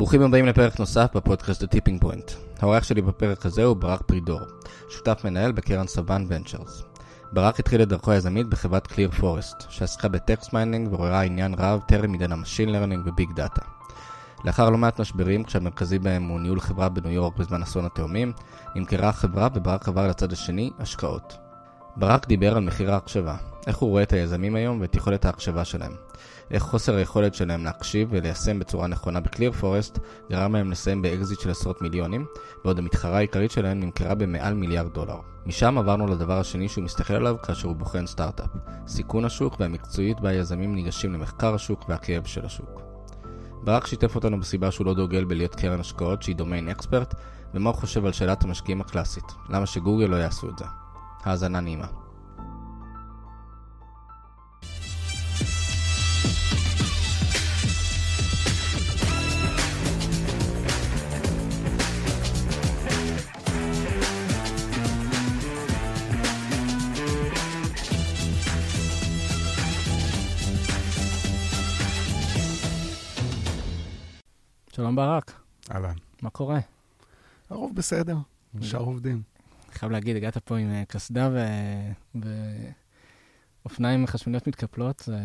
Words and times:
ברוכים 0.00 0.22
הבאים 0.22 0.46
לפרק 0.46 0.78
נוסף 0.78 1.10
בפודקאסט 1.14 1.62
ה 1.62 1.67
Tipping 1.67 2.00
Point. 2.00 2.30
האורח 2.58 2.84
שלי 2.84 3.02
בפרק 3.02 3.46
הזה 3.46 3.64
הוא 3.64 3.76
ברק 3.76 4.02
פרידור, 4.02 4.40
שותף 4.90 5.20
מנהל 5.24 5.52
בקרן 5.52 5.86
Seven 5.86 6.24
Ventures. 6.28 6.82
ברק 7.32 7.60
התחיל 7.60 7.82
את 7.82 7.88
דרכו 7.88 8.10
היזמית 8.10 8.46
בחברת 8.46 8.86
ClearForest, 8.86 9.56
שעסקה 9.68 10.08
ב 10.08 10.17
text 10.17 10.52
mining 10.52 10.92
ועוררה 10.92 11.22
עניין 11.22 11.54
רב 11.58 11.80
טרם 11.88 12.12
עידן 12.12 12.32
ה 12.32 12.37
machine 12.37 12.68
learning 12.68 13.06
ו 13.06 13.12
big 13.12 13.32
data. 13.32 13.62
לאחר 14.44 14.70
לא 14.70 14.78
מעט 14.78 15.00
משברים, 15.00 15.44
כשהמרכזי 15.44 15.98
בהם 15.98 16.28
הוא 16.28 16.40
ניהול 16.40 16.60
חברה 16.60 16.88
בניו 16.88 17.12
יורק 17.12 17.36
בזמן 17.36 17.62
אסון 17.62 17.84
התאומים, 17.84 18.32
נמכרה 18.74 19.08
החברה 19.08 19.48
וברק 19.54 19.88
עבר 19.88 20.08
לצד 20.08 20.32
השני, 20.32 20.70
השקעות. 20.78 21.36
ברק 21.96 22.28
דיבר 22.28 22.56
על 22.56 22.62
מחיר 22.62 22.92
ההקשבה, 22.92 23.36
איך 23.66 23.76
הוא 23.76 23.90
רואה 23.90 24.02
את 24.02 24.12
היזמים 24.12 24.54
היום 24.54 24.80
ואת 24.80 24.94
יכולת 24.94 25.24
ההקשבה 25.24 25.64
שלהם. 25.64 25.92
איך 26.50 26.62
חוסר 26.62 26.94
היכולת 26.94 27.34
שלהם 27.34 27.64
להקשיב 27.64 28.08
וליישם 28.10 28.58
בצורה 28.58 28.86
נכונה 28.86 29.20
ב 29.20 29.52
ClearForest 29.52 29.98
גרם 30.30 30.56
להם 30.56 30.70
לסיים 30.70 31.02
באקזיט 31.02 31.40
של 31.40 31.50
עשרות 31.50 31.82
מיליונים, 31.82 32.26
בעוד 32.64 32.78
המתחרה 32.78 33.16
העיקרית 33.16 33.50
שלהם 33.50 33.80
נמכרה 33.80 34.14
במעל 34.14 34.54
מיליארד 34.54 34.94
דולר. 34.94 35.16
משם 35.46 35.78
עברנו 35.78 36.06
לדבר 36.06 36.38
השני 36.40 36.68
שהוא 36.68 36.84
מסתכל 36.84 37.14
עליו 37.14 37.36
כאשר 37.42 37.68
הוא 37.68 37.76
בוחן 37.76 38.06
סטארט-אפ, 38.06 38.50
סיכון 38.86 39.24
השוק 39.24 39.60
והמקצועיות 39.60 40.20
בה 40.20 40.28
היזמים 40.28 40.74
ניגשים 40.74 41.12
למחקר 41.12 41.54
השוק 41.54 41.84
והכאב 41.88 42.26
של 42.26 42.46
השוק. 42.46 42.80
ברק 43.64 43.86
שיתף 43.86 44.14
אותנו 44.14 44.40
בסיבה 44.40 44.70
שהוא 44.70 44.86
לא 44.86 44.94
דוגל 44.94 45.24
בלהיות 45.24 45.54
קרן 45.54 45.80
השקעות 45.80 46.22
שהיא 46.22 46.36
domain 46.36 46.68
expert, 46.68 47.14
ומה 47.54 47.70
הוא 47.70 47.76
חושב 47.76 48.06
על 48.06 48.12
שאלת 48.12 48.44
המשקיעים 48.44 48.80
הקלאסית, 48.80 49.24
למה 49.48 49.66
שגוגל 49.66 50.06
לא 50.06 50.16
יעשו 50.16 50.48
את 50.48 50.58
זה. 50.58 50.64
האזנה 51.24 51.60
נעימה. 51.60 51.86
שלום 74.80 74.96
ברק, 74.96 75.32
אהלן. 75.70 75.94
מה 76.22 76.30
קורה? 76.30 76.58
הרוב 77.50 77.74
בסדר, 77.74 78.16
נשאר 78.54 78.80
עובדים. 78.80 79.22
אני 79.68 79.74
חייב 79.78 79.92
להגיד, 79.92 80.16
הגעת 80.16 80.38
פה 80.38 80.56
עם 80.56 80.70
אה, 80.70 80.82
קסדה 80.88 81.28
ו... 81.32 81.38
ואופניים 83.64 84.06
חשמליות 84.06 84.46
מתקפלות, 84.46 85.02
זה 85.06 85.18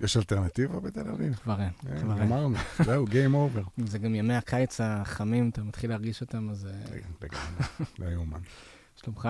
יש 0.00 0.16
אלטרנטיבה 0.16 0.80
בתל 0.80 1.08
אביב? 1.10 1.34
כבר 1.34 1.60
אין. 1.60 1.70
אין, 1.92 1.98
כבר 1.98 2.12
אין. 2.18 2.26
גמרנו, 2.26 2.56
זהו, 2.84 3.06
Game 3.06 3.10
over. 3.56 3.68
זה 3.90 3.98
גם 3.98 4.14
ימי 4.14 4.34
הקיץ 4.34 4.80
החמים, 4.80 5.48
אתה 5.48 5.62
מתחיל 5.62 5.90
להרגיש 5.90 6.20
אותם, 6.20 6.50
אז 6.50 6.66
אה, 6.66 6.96
לגמרי, 7.20 7.86
לא 7.98 8.06
יאומן. 8.06 8.40
שלומך? 8.96 9.28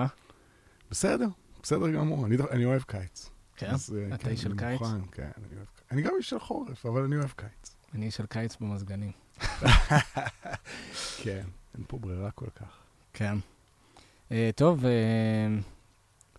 בסדר, 0.91 1.27
בסדר 1.63 1.91
גמור, 1.91 2.25
אני- 2.25 2.65
אוהב 2.65 2.81
קיץ. 2.81 3.29
כן? 3.55 3.67
אה, 3.69 3.75
אתה 4.07 4.17
כן, 4.17 4.29
איש 4.29 4.41
של 4.41 4.57
קיץ? 4.57 4.79
כן, 5.11 5.29
אני 5.37 5.55
אוהב 5.55 5.65
קיץ. 5.75 5.85
אני 5.91 6.01
גם 6.01 6.11
איש 6.17 6.29
של 6.29 6.39
חורף, 6.39 6.85
אבל 6.85 7.03
אני 7.03 7.15
אוהב 7.15 7.31
קיץ. 7.35 7.75
אני 7.93 8.05
איש 8.05 8.15
של 8.15 8.25
קיץ 8.25 8.55
במזגנים. 8.61 9.11
כן, 11.23 11.43
אין 11.75 11.83
פה 11.87 11.97
ברירה 11.99 12.31
כל 12.31 12.49
כך. 12.55 12.77
כן. 13.13 13.37
אה, 14.31 14.49
טוב, 14.55 14.85
אה, 14.85 15.47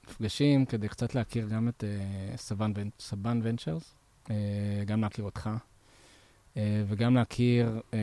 נפגשים 0.08 0.64
כדי 0.66 0.88
קצת 0.88 1.14
להכיר 1.14 1.48
גם 1.48 1.68
את 1.68 1.84
אה, 1.84 2.36
סבן 2.98 3.40
ונצ'רס, 3.42 3.82
אה, 3.92 3.97
גם 4.86 5.00
להכיר 5.00 5.24
אותך, 5.24 5.50
אה, 6.56 6.84
וגם 6.88 7.14
להכיר 7.14 7.80
אה, 7.94 7.98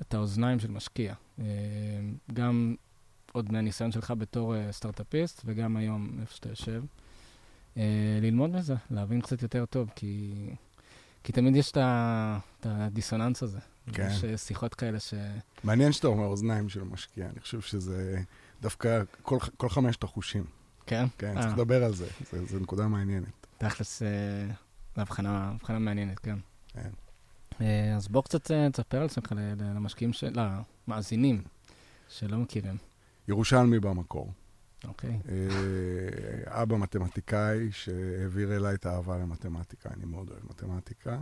את 0.00 0.14
האוזניים 0.14 0.60
של 0.60 0.70
משקיע. 0.70 1.14
אה, 1.38 1.44
גם 2.32 2.74
עוד 3.32 3.52
מהניסיון 3.52 3.92
שלך 3.92 4.12
בתור 4.18 4.56
אה, 4.56 4.72
סטארט-אפיסט, 4.72 5.42
וגם 5.44 5.76
היום 5.76 6.18
איפה 6.20 6.34
שאתה 6.34 6.48
יושב. 6.48 6.82
אה, 7.76 7.82
ללמוד 8.22 8.50
מזה, 8.50 8.74
להבין 8.90 9.20
קצת 9.20 9.42
יותר 9.42 9.64
טוב, 9.66 9.90
כי, 9.94 10.32
כי 11.24 11.32
תמיד 11.32 11.56
יש 11.56 11.70
את 11.72 11.78
הדיסוננס 12.64 13.42
הזה. 13.42 13.58
כן. 13.92 14.08
יש 14.10 14.24
אה, 14.24 14.36
שיחות 14.36 14.74
כאלה 14.74 15.00
ש... 15.00 15.14
מעניין 15.64 15.92
שאתה 15.92 16.06
אומר 16.06 16.24
אוזניים 16.24 16.68
של 16.68 16.82
משקיע, 16.82 17.26
אני 17.30 17.40
חושב 17.40 17.60
שזה 17.60 18.20
דווקא 18.62 19.02
כל- 19.22 19.38
כל 19.56 19.68
חמשת 19.68 20.02
החושים. 20.04 20.44
כן? 20.86 21.04
כן, 21.18 21.36
אה. 21.36 21.42
צריך 21.42 21.54
לדבר 21.54 21.84
על 21.84 21.94
זה, 21.94 22.06
זו 22.46 22.58
נקודה 22.58 22.88
מעניינת. 22.88 23.46
תכלס, 23.58 24.02
אה, 24.02 24.08
זו 24.96 25.02
הבחנה, 25.02 25.52
מעניינת, 25.78 26.18
כן. 26.18 26.38
כן. 26.68 26.90
אה, 27.60 27.96
אז 27.96 28.08
בוא 28.08 28.22
קצת 28.22 28.50
אה, 28.50 28.70
תספר 28.70 28.98
על 28.98 29.04
עצמך 29.04 29.32
למשקיעים, 29.58 30.12
למאזינים 30.88 31.42
שלא 32.08 32.38
מכירים. 32.38 32.76
ירושלמי 33.28 33.80
במקור. 33.80 34.32
אוקיי, 34.84 35.18
אה, 35.28 36.62
אבא 36.62 36.76
מתמטיקאי 36.76 37.72
שהעביר 37.72 38.56
אליי 38.56 38.74
את 38.74 38.86
האהבה 38.86 39.18
למתמטיקה, 39.18 39.90
אני 39.96 40.04
מאוד 40.04 40.30
אוהב 40.30 40.42
מתמטיקה. 40.50 41.20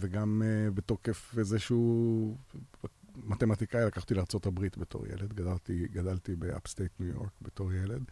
וגם 0.00 0.42
בתוקף 0.74 1.34
היותו 1.38 2.36
מתמטיקאי 3.16 3.84
נלקחתי 3.84 4.14
לארה"ב 4.14 4.60
בתור 4.76 5.06
ילד, 5.06 5.32
גדלתי, 5.32 5.88
גדלתי 5.92 6.36
ב 6.36 6.43
upstate 6.43 6.92
ניו 7.00 7.08
יורק 7.08 7.32
בתור 7.42 7.72
ילד. 7.72 8.02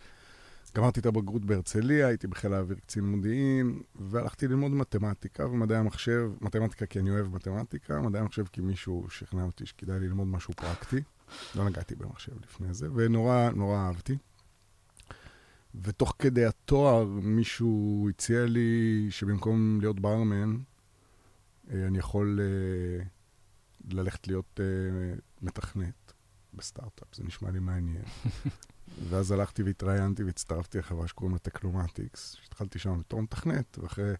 גמרתי 0.75 1.01
את 1.01 1.07
הבגרות 1.07 1.45
בהרצליה, 1.45 2.07
הייתי 2.07 2.27
בחיל 2.27 2.53
האוויר 2.53 2.79
קצין 2.79 3.05
מודיעין, 3.05 3.83
והלכתי 3.95 4.49
ללמוד 4.49 4.73
מתמטיקה 4.73 5.47
ומדעי 5.47 5.79
המחשב, 5.79 6.31
מתמטיקה 6.41 6.87
כי 6.87 6.99
אני 6.99 7.11
אוהב 7.11 7.35
מתמטיקה, 7.35 8.01
מדעי 8.01 8.21
המחשב 8.21 8.47
כי 8.47 8.61
מישהו 8.61 9.07
שכנע 9.11 9.45
אותי 9.45 9.67
שכדאי 9.67 10.01
ללמוד 10.01 10.27
משהו 10.27 10.55
פרקטי. 10.55 11.03
לא 11.55 11.65
נגעתי 11.65 11.95
במחשב 11.95 12.33
לפני 12.43 12.75
זה, 12.75 12.89
ונורא 12.95 13.51
נורא 13.51 13.77
אהבתי. 13.77 14.17
ותוך 15.83 16.15
כדי 16.19 16.45
התואר 16.45 17.05
מישהו 17.23 18.07
הציע 18.11 18.47
לי 18.47 19.07
שבמקום 19.11 19.79
להיות 19.81 20.01
ברמן, 20.01 20.57
אה, 21.71 21.87
אני 21.87 21.99
יכול 21.99 22.41
אה, 22.43 23.05
ללכת 23.91 24.29
להיות 24.29 24.61
אה, 24.61 25.15
מתכנת 25.43 26.13
בסטארט-אפ, 26.55 27.15
זה 27.15 27.25
נשמע 27.25 27.51
לי 27.51 27.59
מעניין. 27.59 28.05
ואז 29.09 29.31
הלכתי 29.33 29.63
והתראיינתי 29.63 30.25
והצטרפתי 30.25 30.79
לחברה 30.79 31.09
שקוראים 31.09 31.33
לה 31.35 31.39
טקנומטיקס, 31.39 32.37
שהתחלתי 32.43 32.79
שם 32.79 32.99
בתור 32.99 33.23
מתכנת, 33.23 33.79
ואחרי 33.83 34.13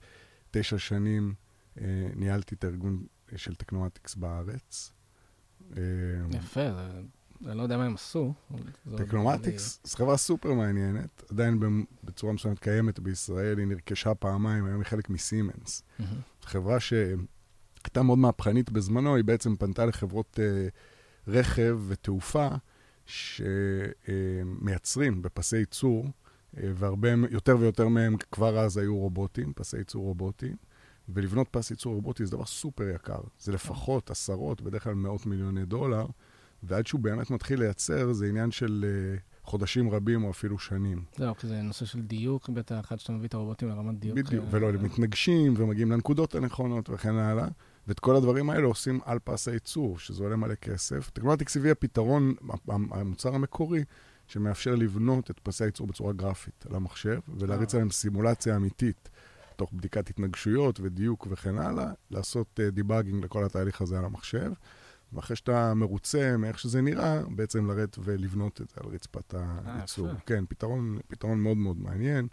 תשע 0.51 0.79
שנים 0.79 1.35
אה, 1.81 1.85
ניהלתי 2.17 2.55
את 2.55 2.65
הארגון 2.65 3.07
אה, 3.33 3.39
של 3.39 3.55
טקנומטיקס 3.55 4.15
בארץ. 4.15 4.93
אה, 5.77 5.83
יפה, 6.31 6.73
זה- 6.73 7.01
אני 7.47 7.57
לא 7.59 7.63
יודע 7.63 7.77
מה 7.77 7.85
הם 7.85 7.95
עשו. 7.95 8.35
טקנומטיקס 8.97 9.81
זו 9.85 9.97
חברה 9.97 10.17
סופר 10.17 10.53
מעניינת, 10.53 11.23
עדיין 11.31 11.61
בצורה 12.05 12.33
מסוימת 12.33 12.59
קיימת 12.59 12.99
בישראל, 13.01 13.59
היא 13.59 13.67
נרכשה 13.67 14.15
פעמיים, 14.15 14.65
היום 14.65 14.77
היא 14.81 14.87
חלק 14.87 15.11
מסימנס. 15.11 15.83
זו 15.99 16.05
חברה 16.49 16.81
שהייתה 16.81 18.03
מאוד 18.03 18.19
מהפכנית 18.19 18.71
בזמנו, 18.71 19.17
היא 19.17 19.25
בעצם 19.25 19.57
פנתה 19.57 19.87
לחברות 19.87 20.41
אה, 20.43 20.69
רכב 21.29 21.79
ותעופה 21.89 22.49
שמייצרים 23.07 24.03
בפסי 25.23 25.57
ייצור, 25.57 26.07
אה, 26.57 26.71
והרבה, 26.75 27.09
יותר 27.31 27.57
ויותר 27.59 27.89
מהם 27.89 28.17
כבר 28.33 28.59
אז 28.59 28.77
היו 28.77 28.97
רובוטים, 28.97 29.53
פסי 29.53 29.79
ייצור 29.79 30.05
רובוטיים, 30.05 30.57
ולבנות 31.09 31.49
פס 31.51 31.71
ייצור 31.71 31.95
רובוטי 31.95 32.27
זה 32.27 32.37
דבר 32.37 32.45
סופר 32.45 32.89
יקר. 32.95 33.21
זה 33.39 33.53
לפחות 33.53 34.11
עשרות, 34.11 34.63
בדרך 34.63 34.85
כלל 34.85 34.95
מאות 34.95 35.27
מיליוני 35.27 35.65
דולר, 35.65 36.07
ועד 36.63 36.87
שהוא 36.87 37.01
באמת 37.01 37.31
מתחיל 37.31 37.59
לייצר, 37.61 38.13
זה 38.13 38.27
עניין 38.27 38.51
של 38.51 38.85
אה, 38.89 39.19
חודשים 39.43 39.91
רבים 39.91 40.25
או 40.25 40.31
אפילו 40.31 40.59
שנים. 40.59 41.05
זהו, 41.17 41.35
כי 41.35 41.47
זה 41.47 41.63
נושא 41.63 41.85
של 41.85 42.03
דיוק, 42.03 42.49
בטח, 42.49 42.93
עד 42.93 42.99
שאתה 43.01 43.13
מביא 43.13 43.29
את 43.29 43.35
הרובוטים 43.35 43.69
לרמת 43.69 43.99
דיוק. 43.99 44.19
בדיוק, 44.19 44.45
אה, 44.45 44.49
ולא, 44.51 44.69
הם 44.69 44.85
מתנגשים 44.85 45.55
ומגיעים 45.57 45.93
לנקודות 45.93 46.35
הנכונות 46.35 46.91
וכן 46.91 47.15
הלאה. 47.15 47.49
ואת 47.89 48.01
כל 48.01 48.17
הדברים 48.17 48.51
האלה 48.51 48.67
עושים 48.67 49.01
על 49.05 49.19
פס 49.25 49.49
הייצור, 49.49 49.99
שזה 49.99 50.23
עולה 50.23 50.37
מלא 50.37 50.55
כסף. 50.55 51.11
טכנולוגיה 51.11 51.47
הביאה 51.57 51.75
פתרון, 51.75 52.35
המוצר 52.69 53.35
המקורי, 53.35 53.85
שמאפשר 54.27 54.75
לבנות 54.75 55.31
את 55.31 55.41
פסי 55.41 55.65
הייצור 55.65 55.87
בצורה 55.87 56.13
גרפית 56.13 56.67
על 56.71 56.77
המחשב, 56.77 57.21
ולהריץ 57.39 57.75
אה. 57.75 57.79
עליהם 57.79 57.91
סימולציה 57.91 58.57
אמיתית, 58.57 59.11
תוך 59.57 59.73
בדיקת 59.73 60.11
התנגשויות 60.11 60.81
ודיוק 60.83 61.27
וכן 61.31 61.59
הלאה, 61.59 61.93
לעשות 62.11 62.61
דיבאגינג 62.73 63.25
לכל 63.25 63.45
התהליך 63.45 63.81
הזה 63.81 63.99
על 63.99 64.05
המחשב. 64.05 64.53
ואחרי 65.13 65.37
שאתה 65.37 65.75
מרוצה 65.75 66.37
מאיך 66.37 66.59
שזה 66.59 66.83
נראה, 66.83 67.23
בעצם 67.29 67.67
לרדת 67.67 67.97
ולבנות 68.05 68.61
את 68.61 68.69
זה 68.69 68.75
על 68.85 68.95
רצפת 68.95 69.35
הייצור. 69.65 70.09
יפה. 70.09 70.17
כן, 70.27 70.45
פתרון, 70.49 70.99
פתרון 71.09 71.41
מאוד 71.41 71.57
מאוד 71.57 71.81
מעניין. 71.81 72.29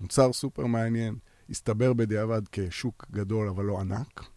מוצר 0.00 0.32
סופר 0.32 0.66
מעניין. 0.66 1.16
הסתבר 1.50 1.92
בדיעבד 1.92 2.42
כשוק 2.52 3.06
גדול, 3.10 3.48
אבל 3.48 3.64
לא 3.64 3.80
ענק. 3.80 4.35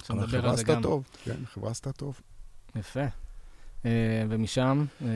אפשר 0.00 0.14
אבל 0.14 0.24
החברה 0.24 0.52
עשתה. 0.52 0.80
טוב. 0.82 1.04
כן, 1.24 1.36
החברה 1.42 1.70
עשתה 1.70 1.92
טוב. 1.92 2.20
יפה. 2.76 3.06
אה, 3.84 4.24
ומשם, 4.28 4.84
אה, 5.02 5.08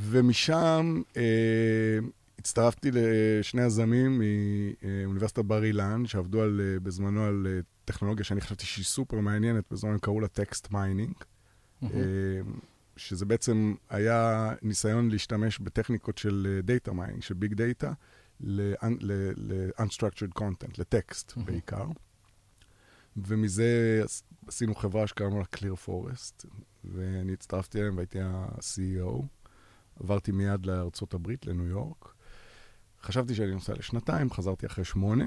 ומשם 0.00 1.02
אה, 1.16 1.98
הצטרפתי 2.38 2.90
לשני 2.92 3.62
יזמים 3.62 4.22
מאוניברסיטת 5.04 5.44
בר 5.44 5.64
אילן, 5.64 6.06
שעבדו 6.06 6.42
על, 6.42 6.60
בזמנו 6.82 7.24
על 7.24 7.46
טכנולוגיה 7.84 8.24
שאני 8.24 8.40
חשבתי 8.40 8.66
שהיא 8.66 8.84
סופר 8.84 9.20
מעניינת, 9.20 9.64
בזמן 9.70 9.90
הם 9.90 9.98
קראו 9.98 10.20
לה 10.20 10.28
text 10.28 10.70
mining, 10.70 11.14
שזה 12.96 13.24
בעצם 13.24 13.74
היה 13.90 14.50
ניסיון 14.62 15.10
להשתמש 15.10 15.58
בטכניקות 15.58 16.18
של 16.18 16.60
data 16.64 16.92
mining, 16.92 17.22
של 17.22 17.34
big 17.34 17.54
data, 17.54 17.92
ל-unstructured 18.40 20.38
content, 20.38 20.74
לטקסט 20.78 21.32
mm-hmm. 21.32 21.40
בעיקר. 21.44 21.84
ומזה 23.16 24.02
עשינו 24.46 24.74
חברה 24.74 25.06
שקראנו 25.06 25.38
לה 25.38 25.44
Clear 25.56 25.88
Forest, 25.88 26.46
ואני 26.84 27.32
הצטרפתי 27.32 27.78
אליהם 27.80 27.96
והייתי 27.96 28.20
ה-CEO. 28.20 29.22
עברתי 30.00 30.32
מיד 30.32 30.66
לארצות 30.66 31.14
הברית, 31.14 31.46
לניו 31.46 31.66
יורק. 31.66 32.14
חשבתי 33.02 33.34
שאני 33.34 33.50
נוסע 33.50 33.72
לשנתיים, 33.78 34.30
חזרתי 34.30 34.66
אחרי 34.66 34.84
שמונה, 34.84 35.24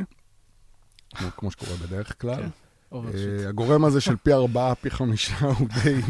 כמו, 1.16 1.28
כמו 1.38 1.52
שקורה 1.52 1.76
בדרך 1.76 2.22
כלל. 2.22 2.44
כן. 2.44 2.50
Uh, 2.92 3.48
הגורם 3.48 3.86
הזה 3.86 4.02
של 4.02 4.16
פי 4.16 4.34
ארבעה, 4.34 4.76
פי 4.76 4.90
חמישה, 4.90 5.46
הוא 5.46 5.68
די, 5.84 6.02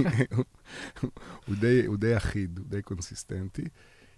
הוא, 1.48 1.56
די, 1.56 1.86
הוא 1.86 1.98
די 1.98 2.18
אחיד, 2.18 2.58
הוא 2.58 2.68
די 2.70 2.82
קונסיסטנטי. 2.82 3.64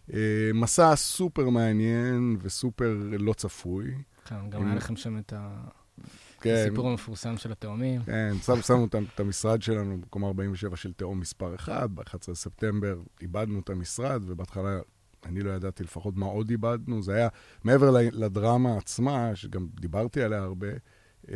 Uh, 0.09 0.13
מסע 0.53 0.95
סופר 0.95 1.49
מעניין 1.49 2.37
וסופר 2.41 2.97
לא 3.19 3.33
צפוי. 3.33 3.95
כן, 4.25 4.49
גם 4.49 4.65
היה 4.65 4.75
לכם 4.75 4.95
שם 4.95 5.17
את 5.17 5.33
ה... 5.33 5.63
כן. 6.41 6.63
הסיפור 6.65 6.89
המפורסם 6.89 7.37
של 7.37 7.51
התאומים. 7.51 8.01
כן, 8.03 8.33
שמנו 8.45 8.63
שם 8.63 8.85
את 9.13 9.19
המשרד 9.19 9.61
שלנו 9.61 9.97
במקום 9.97 10.25
47 10.25 10.75
של 10.75 10.93
תאום 10.93 11.19
מספר 11.19 11.55
1, 11.55 11.89
ב-11 11.89 12.31
בספטמבר 12.31 12.99
איבדנו 13.21 13.59
את 13.59 13.69
המשרד, 13.69 14.21
ובהתחלה 14.25 14.79
אני 15.25 15.39
לא 15.41 15.51
ידעתי 15.51 15.83
לפחות 15.83 16.15
מה 16.17 16.25
עוד 16.25 16.49
איבדנו. 16.49 17.01
זה 17.01 17.15
היה 17.15 17.27
מעבר 17.63 17.91
לדרמה 18.11 18.77
עצמה, 18.77 19.35
שגם 19.35 19.67
דיברתי 19.79 20.23
עליה 20.23 20.39
הרבה, 20.39 20.67
אמ, 21.29 21.35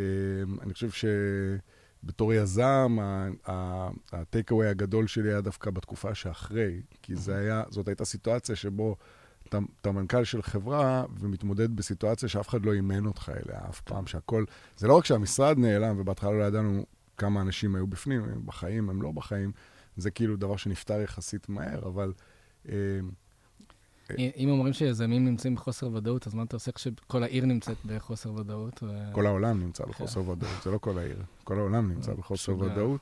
אני 0.61 0.73
חושב 0.73 0.89
שבתור 2.03 2.33
יזם, 2.33 2.97
הטייק-אווי 4.11 4.67
הגדול 4.67 5.07
שלי 5.07 5.29
היה 5.29 5.41
דווקא 5.41 5.71
בתקופה 5.71 6.15
שאחרי, 6.15 6.81
כי 7.01 7.15
זה 7.15 7.38
היה, 7.38 7.63
זאת 7.69 7.88
הייתה 7.88 8.05
סיטואציה 8.05 8.55
שבו 8.55 8.95
אתה, 9.49 9.59
אתה 9.81 9.91
מנכ"ל 9.91 10.23
של 10.23 10.41
חברה 10.41 11.05
ומתמודד 11.19 11.75
בסיטואציה 11.75 12.29
שאף 12.29 12.49
אחד 12.49 12.65
לא 12.65 12.73
אימן 12.73 13.05
אותך 13.05 13.29
אליה 13.29 13.59
אף 13.69 13.81
פעם, 13.81 14.07
שהכל... 14.07 14.45
זה 14.77 14.87
לא 14.87 14.97
רק 14.97 15.05
שהמשרד 15.05 15.57
נעלם 15.57 15.99
ובהתחלה 15.99 16.31
לא 16.31 16.43
ידענו 16.43 16.85
כמה 17.17 17.41
אנשים 17.41 17.75
היו 17.75 17.87
בפנים, 17.87 18.23
הם 18.23 18.45
בחיים, 18.45 18.89
הם 18.89 19.01
לא 19.01 19.11
בחיים, 19.11 19.51
זה 19.97 20.11
כאילו 20.11 20.35
דבר 20.35 20.57
שנפתר 20.57 21.01
יחסית 21.01 21.49
מהר, 21.49 21.87
אבל... 21.87 22.13
אה, 22.69 22.75
אם 24.17 24.49
אומרים 24.49 24.73
שיזמים 24.73 25.25
נמצאים 25.25 25.55
בחוסר 25.55 25.89
ודאות, 25.93 26.27
אז 26.27 26.33
מה 26.33 26.43
אתה 26.43 26.55
עושה 26.55 26.71
כשכל 26.71 27.23
העיר 27.23 27.45
נמצאת 27.45 27.77
בחוסר 27.85 28.33
ודאות? 28.33 28.83
ו... 28.83 28.87
כל 29.11 29.25
העולם 29.25 29.59
נמצא 29.59 29.85
בחוסר 29.85 30.23
כן. 30.23 30.29
ודאות, 30.29 30.63
זה 30.63 30.71
לא 30.71 30.77
כל 30.77 30.97
העיר. 30.97 31.17
כל 31.43 31.59
העולם 31.59 31.91
נמצא 31.91 32.11
אה, 32.11 32.17
בחוסר 32.17 32.59
ודאות. 32.59 33.01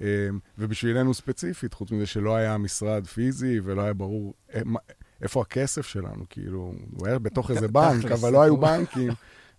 אה, 0.00 0.28
ובשבילנו 0.58 1.14
ספציפית, 1.14 1.74
חוץ 1.74 1.90
מזה 1.90 2.06
שלא 2.06 2.36
היה 2.36 2.58
משרד 2.58 3.06
פיזי 3.06 3.60
ולא 3.62 3.82
היה 3.82 3.92
ברור 3.92 4.34
איפה 5.22 5.42
הכסף 5.42 5.86
שלנו, 5.86 6.24
כאילו, 6.30 6.74
הוא 6.96 7.06
היה 7.06 7.18
בתוך 7.18 7.50
איזה 7.50 7.68
בנק, 7.68 8.04
אבל 8.04 8.32
לא 8.32 8.42
היו 8.42 8.56
בנקים. 8.56 9.12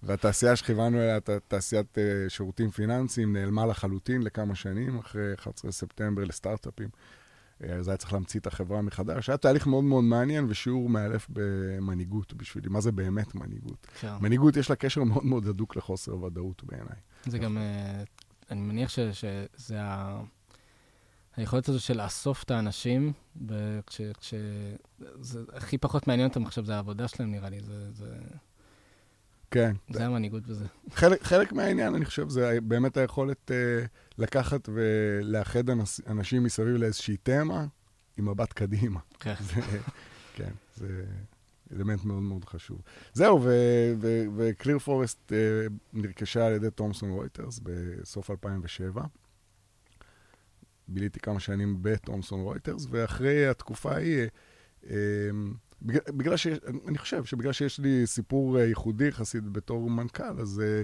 והתעשייה 0.03 0.55
שכיוונו 0.55 0.97
אליה, 0.97 1.19
תעשיית 1.47 1.97
uh, 1.97 2.29
שירותים 2.29 2.71
פיננסיים, 2.71 3.33
נעלמה 3.33 3.65
לחלוטין 3.65 4.21
לכמה 4.21 4.55
שנים, 4.55 4.97
אחרי 4.97 5.33
11 5.33 5.71
ספטמבר 5.71 6.23
לסטארט-אפים. 6.23 6.89
Uh, 6.89 7.65
אז 7.65 7.87
היה 7.87 7.97
צריך 7.97 8.13
להמציא 8.13 8.39
את 8.39 8.47
החברה 8.47 8.81
מחדש. 8.81 9.29
היה 9.29 9.37
תהליך 9.37 9.67
מאוד 9.67 9.83
מאוד 9.83 10.03
מעניין 10.03 10.45
ושיעור 10.49 10.89
מאלף 10.89 11.27
במנהיגות 11.29 12.33
בשבילי. 12.33 12.69
מה 12.69 12.81
זה 12.81 12.91
באמת 12.91 13.35
מנהיגות? 13.35 13.87
כן. 13.99 14.13
מנהיגות 14.21 14.57
יש 14.57 14.69
לה 14.69 14.75
קשר 14.75 15.03
מאוד 15.03 15.25
מאוד 15.25 15.47
הדוק 15.47 15.75
לחוסר 15.75 16.23
ודאות 16.23 16.63
בעיניי. 16.63 16.97
זה 17.25 17.37
גם, 17.37 17.57
uh, 17.57 18.07
אני 18.51 18.61
מניח 18.61 18.89
ש, 18.89 18.99
שזה 18.99 19.81
ה... 19.81 20.21
היכולת 21.37 21.69
הזו 21.69 21.79
של 21.79 22.03
לאסוף 22.03 22.43
את 22.43 22.51
האנשים, 22.51 23.13
כש... 23.87 24.01
כש... 24.19 24.33
זה 25.21 25.39
הכי 25.53 25.77
פחות 25.77 26.07
מעניין 26.07 26.27
אותם 26.29 26.45
עכשיו, 26.45 26.65
זה 26.65 26.75
העבודה 26.75 27.07
שלהם, 27.07 27.31
נראה 27.31 27.49
לי. 27.49 27.59
זה... 27.59 27.91
זה... 27.91 28.17
כן. 29.51 29.75
זה 29.89 30.05
המנהיגות 30.05 30.47
בזה. 30.47 30.65
חלק, 30.93 31.23
חלק 31.23 31.53
מהעניין, 31.53 31.95
אני 31.95 32.05
חושב, 32.05 32.29
זה 32.29 32.57
באמת 32.63 32.97
היכולת 32.97 33.51
uh, 33.51 33.87
לקחת 34.17 34.69
ולאחד 34.73 35.69
אנש, 35.69 36.01
אנשים 36.07 36.43
מסביב 36.43 36.75
לאיזושהי 36.75 37.17
תמה 37.17 37.65
עם 38.17 38.29
מבט 38.29 38.53
קדימה. 38.53 38.99
כן. 39.19 39.33
זה, 39.55 39.61
כן, 40.35 40.51
זה 40.75 41.05
אלמנט 41.73 42.05
מאוד 42.05 42.21
מאוד 42.23 42.45
חשוב. 42.45 42.81
זהו, 43.13 43.47
וקליר 44.35 44.79
פורסט 44.79 45.31
uh, 45.31 45.73
נרכשה 45.93 46.47
על 46.47 46.53
ידי 46.53 46.71
תומסון 46.71 47.11
רויטרס 47.11 47.59
בסוף 47.63 48.31
2007. 48.31 49.03
ביליתי 50.97 51.19
כמה 51.19 51.39
שנים 51.39 51.77
בתומסון 51.81 52.41
רויטרס, 52.41 52.87
ואחרי 52.89 53.47
התקופה 53.47 53.91
ההיא, 53.91 54.27
אה, 54.89 54.95
בגלל 55.91 56.37
שיש, 56.37 56.59
אני 56.87 56.97
חושב 56.97 57.25
שבגלל 57.25 57.51
שיש 57.51 57.79
לי 57.79 58.07
סיפור 58.07 58.59
אה, 58.59 58.65
ייחודי 58.65 59.07
יחסית 59.07 59.43
בתור 59.43 59.89
מנכ"ל, 59.89 60.39
אז 60.41 60.61
אה, 60.65 60.83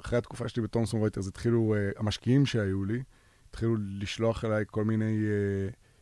אחרי 0.00 0.18
התקופה 0.18 0.48
שלי 0.48 0.62
בתומסון 0.62 1.00
רויטרס 1.00 1.28
התחילו, 1.28 1.74
המשקיעים 1.96 2.46
שהיו 2.46 2.84
לי, 2.84 3.02
התחילו 3.50 3.76
לשלוח 3.78 4.44
אליי 4.44 4.64
כל 4.66 4.84
מיני 4.84 5.18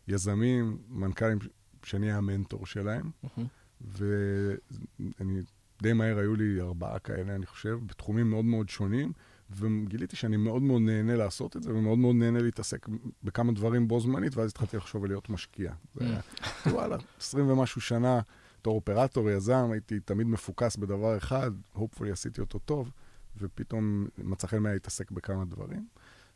יזמים, 0.08 0.78
מנכ"לים, 0.88 1.38
שאני 1.82 2.12
המנטור 2.12 2.66
שלהם, 2.66 3.10
mm-hmm. 3.24 3.40
ואני, 3.80 5.40
די 5.82 5.92
מהר 5.92 6.18
היו 6.18 6.36
לי 6.36 6.60
ארבעה 6.60 6.98
כאלה, 6.98 7.34
אני 7.34 7.46
חושב, 7.46 7.78
בתחומים 7.86 8.30
מאוד 8.30 8.44
מאוד 8.44 8.68
שונים. 8.68 9.12
וגיליתי 9.50 10.16
שאני 10.16 10.36
מאוד 10.36 10.62
מאוד 10.62 10.82
נהנה 10.82 11.16
לעשות 11.16 11.56
את 11.56 11.62
זה, 11.62 11.74
ומאוד 11.74 11.98
מאוד 11.98 12.16
נהנה 12.16 12.38
להתעסק 12.38 12.86
בכמה 13.22 13.52
דברים 13.52 13.88
בו 13.88 14.00
זמנית, 14.00 14.36
ואז 14.36 14.50
התחלתי 14.50 14.76
לחשוב 14.76 15.04
על 15.04 15.10
להיות 15.10 15.30
משקיע. 15.30 15.72
זה 15.94 16.04
היה, 16.04 16.20
וואלה, 16.66 16.96
20 17.18 17.50
ומשהו 17.50 17.80
שנה, 17.80 18.20
בתור 18.60 18.74
אופרטור, 18.74 19.30
יזם, 19.30 19.68
הייתי 19.72 20.00
תמיד 20.00 20.26
מפוקס 20.26 20.76
בדבר 20.76 21.16
אחד, 21.16 21.50
הופפולי 21.72 22.10
עשיתי 22.10 22.40
אותו 22.40 22.58
טוב, 22.58 22.90
ופתאום 23.36 24.06
מצא 24.18 24.46
חן 24.46 24.62
להתעסק 24.62 25.10
בכמה 25.10 25.44
דברים. 25.44 25.86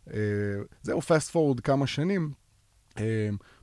Uh, 0.07 0.11
זהו, 0.83 1.01
fast 1.03 1.31
forward 1.31 1.61
כמה 1.61 1.87
שנים, 1.87 2.33
uh, 2.91 3.01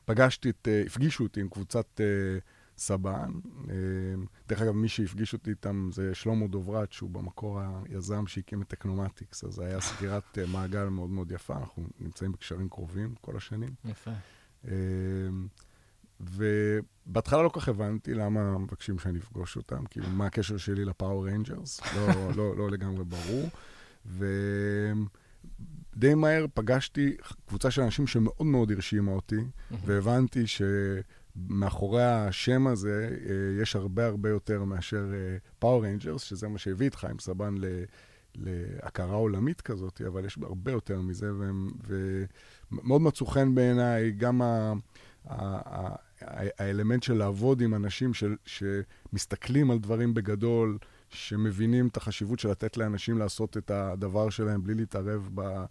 פגשתי 0.06 0.50
את, 0.50 0.68
uh, 0.68 0.88
הפגישו 0.88 1.24
אותי 1.24 1.42
עם 1.42 1.50
קבוצת... 1.50 1.86
Uh, 2.00 2.55
סבן. 2.78 3.32
אמ, 3.64 4.26
דרך 4.48 4.62
אגב, 4.62 4.72
מי 4.72 4.88
שהפגיש 4.88 5.34
אותי 5.34 5.50
איתם 5.50 5.90
זה 5.94 6.16
שלמה 6.16 6.48
דוברת, 6.48 6.92
שהוא 6.92 7.10
במקור 7.10 7.60
היזם 7.90 8.28
שהקים 8.28 8.62
את 8.62 8.68
טכנומטיקס, 8.68 9.44
אז 9.44 9.54
זה 9.54 9.66
היה 9.66 9.82
סגירת 9.82 10.38
אה, 10.38 10.46
מעגל 10.48 10.84
מאוד 10.84 11.10
מאוד 11.10 11.32
יפה, 11.32 11.58
אנחנו 11.58 11.84
נמצאים 12.00 12.32
בקשרים 12.32 12.70
קרובים 12.70 13.16
כל 13.22 13.38
השנים. 13.38 13.74
יפה. 13.86 14.12
אמ, 14.68 14.72
ובהתחלה 16.20 17.44
לא 17.44 17.50
כל 17.50 17.60
כך 17.60 17.68
הבנתי 17.68 18.14
למה 18.14 18.58
מבקשים 18.58 19.00
שאני 19.00 19.20
אפגוש 19.20 19.56
אותם, 19.58 19.86
כאילו, 19.86 20.10
מה 20.10 20.26
הקשר 20.26 20.58
שלי 20.58 20.86
ל 20.86 20.92
Power 20.92 21.26
Rangers, 21.26 21.82
לא, 21.96 22.32
לא, 22.36 22.58
לא 22.58 22.70
לגמרי 22.72 23.04
ברור. 23.04 23.50
ודי 25.96 26.14
מהר 26.16 26.46
פגשתי 26.54 27.18
קבוצה 27.48 27.72
של 27.72 27.82
אנשים 27.82 28.08
שמאוד 28.08 28.48
מאוד 28.48 28.72
הרשימה 28.72 29.12
אותי, 29.12 29.40
והבנתי 29.86 30.48
ש... 30.48 30.62
מאחורי 31.36 32.04
השם 32.04 32.68
הזה 32.68 33.18
אה, 33.30 33.62
יש 33.62 33.76
הרבה 33.76 34.06
הרבה 34.06 34.30
יותר 34.30 34.64
מאשר 34.64 35.06
Power 35.60 35.82
uh, 35.82 35.84
Rangers, 35.84 36.22
שזה 36.22 36.48
מה 36.48 36.58
שהביא 36.58 36.88
את 36.88 36.96
חיים 36.96 37.20
סבן 37.20 37.56
להכרה 38.36 39.16
עולמית 39.16 39.62
כזאת, 39.62 40.02
אבל 40.08 40.26
יש 40.26 40.38
הרבה 40.42 40.72
יותר 40.72 41.02
מזה, 41.02 41.32
ומאוד 42.72 43.02
מצאו 43.02 43.26
חן 43.26 43.56
בעיניי 43.56 44.12
גם 44.12 44.42
ה, 44.42 44.74
ה, 45.26 45.36
ה, 45.80 45.96
האלמנט 46.58 47.04
של 47.04 47.14
לעבוד 47.14 47.62
עם 47.62 47.74
אנשים 47.74 48.14
של, 48.14 48.36
שמסתכלים 48.46 49.72
על 49.72 49.80
דברים 49.80 50.14
בגדול, 50.14 50.78
שמבינים 51.10 51.88
את 51.88 51.98
החשיבות 51.98 52.40
של 52.40 52.50
לתת 52.50 52.78
לאנשים 52.78 53.18
לעשות 53.18 53.58
את 53.58 53.72
הדבר 53.72 54.30
שלהם 54.30 54.64
בלי 54.64 54.74
להתערב 54.74 55.30
ב... 55.36 55.66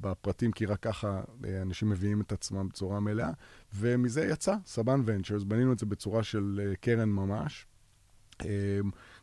בפרטים, 0.00 0.52
כי 0.52 0.66
רק 0.66 0.80
ככה 0.80 1.20
אה, 1.44 1.62
אנשים 1.62 1.88
מביאים 1.88 2.20
את 2.20 2.32
עצמם 2.32 2.68
בצורה 2.68 3.00
מלאה. 3.00 3.30
ומזה 3.74 4.26
יצא 4.30 4.54
סבן 4.66 5.00
ונצ'רס, 5.04 5.42
בנינו 5.42 5.72
את 5.72 5.78
זה 5.78 5.86
בצורה 5.86 6.22
של 6.22 6.60
אה, 6.64 6.76
קרן 6.76 7.08
ממש. 7.08 7.66
אה, 8.44 8.48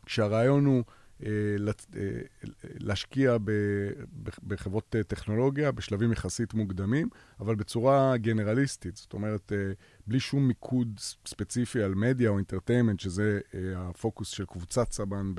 כשהרעיון 0.06 0.64
הוא 0.64 0.84
להשקיע 2.62 3.36
בחברות 4.46 4.96
טכנולוגיה 5.08 5.72
בשלבים 5.72 6.12
יחסית 6.12 6.54
מוקדמים, 6.54 7.08
אבל 7.40 7.54
בצורה 7.54 8.16
גנרליסטית. 8.16 8.96
זאת 8.96 9.12
אומרת, 9.12 9.52
בלי 10.06 10.20
שום 10.20 10.48
מיקוד 10.48 11.00
ספציפי 11.26 11.82
על 11.82 11.94
מדיה 11.94 12.30
או 12.30 12.36
אינטרטיימנט, 12.36 13.00
שזה 13.00 13.40
הפוקוס 13.76 14.28
של 14.28 14.44
קבוצת 14.44 14.92
סבן 14.92 15.32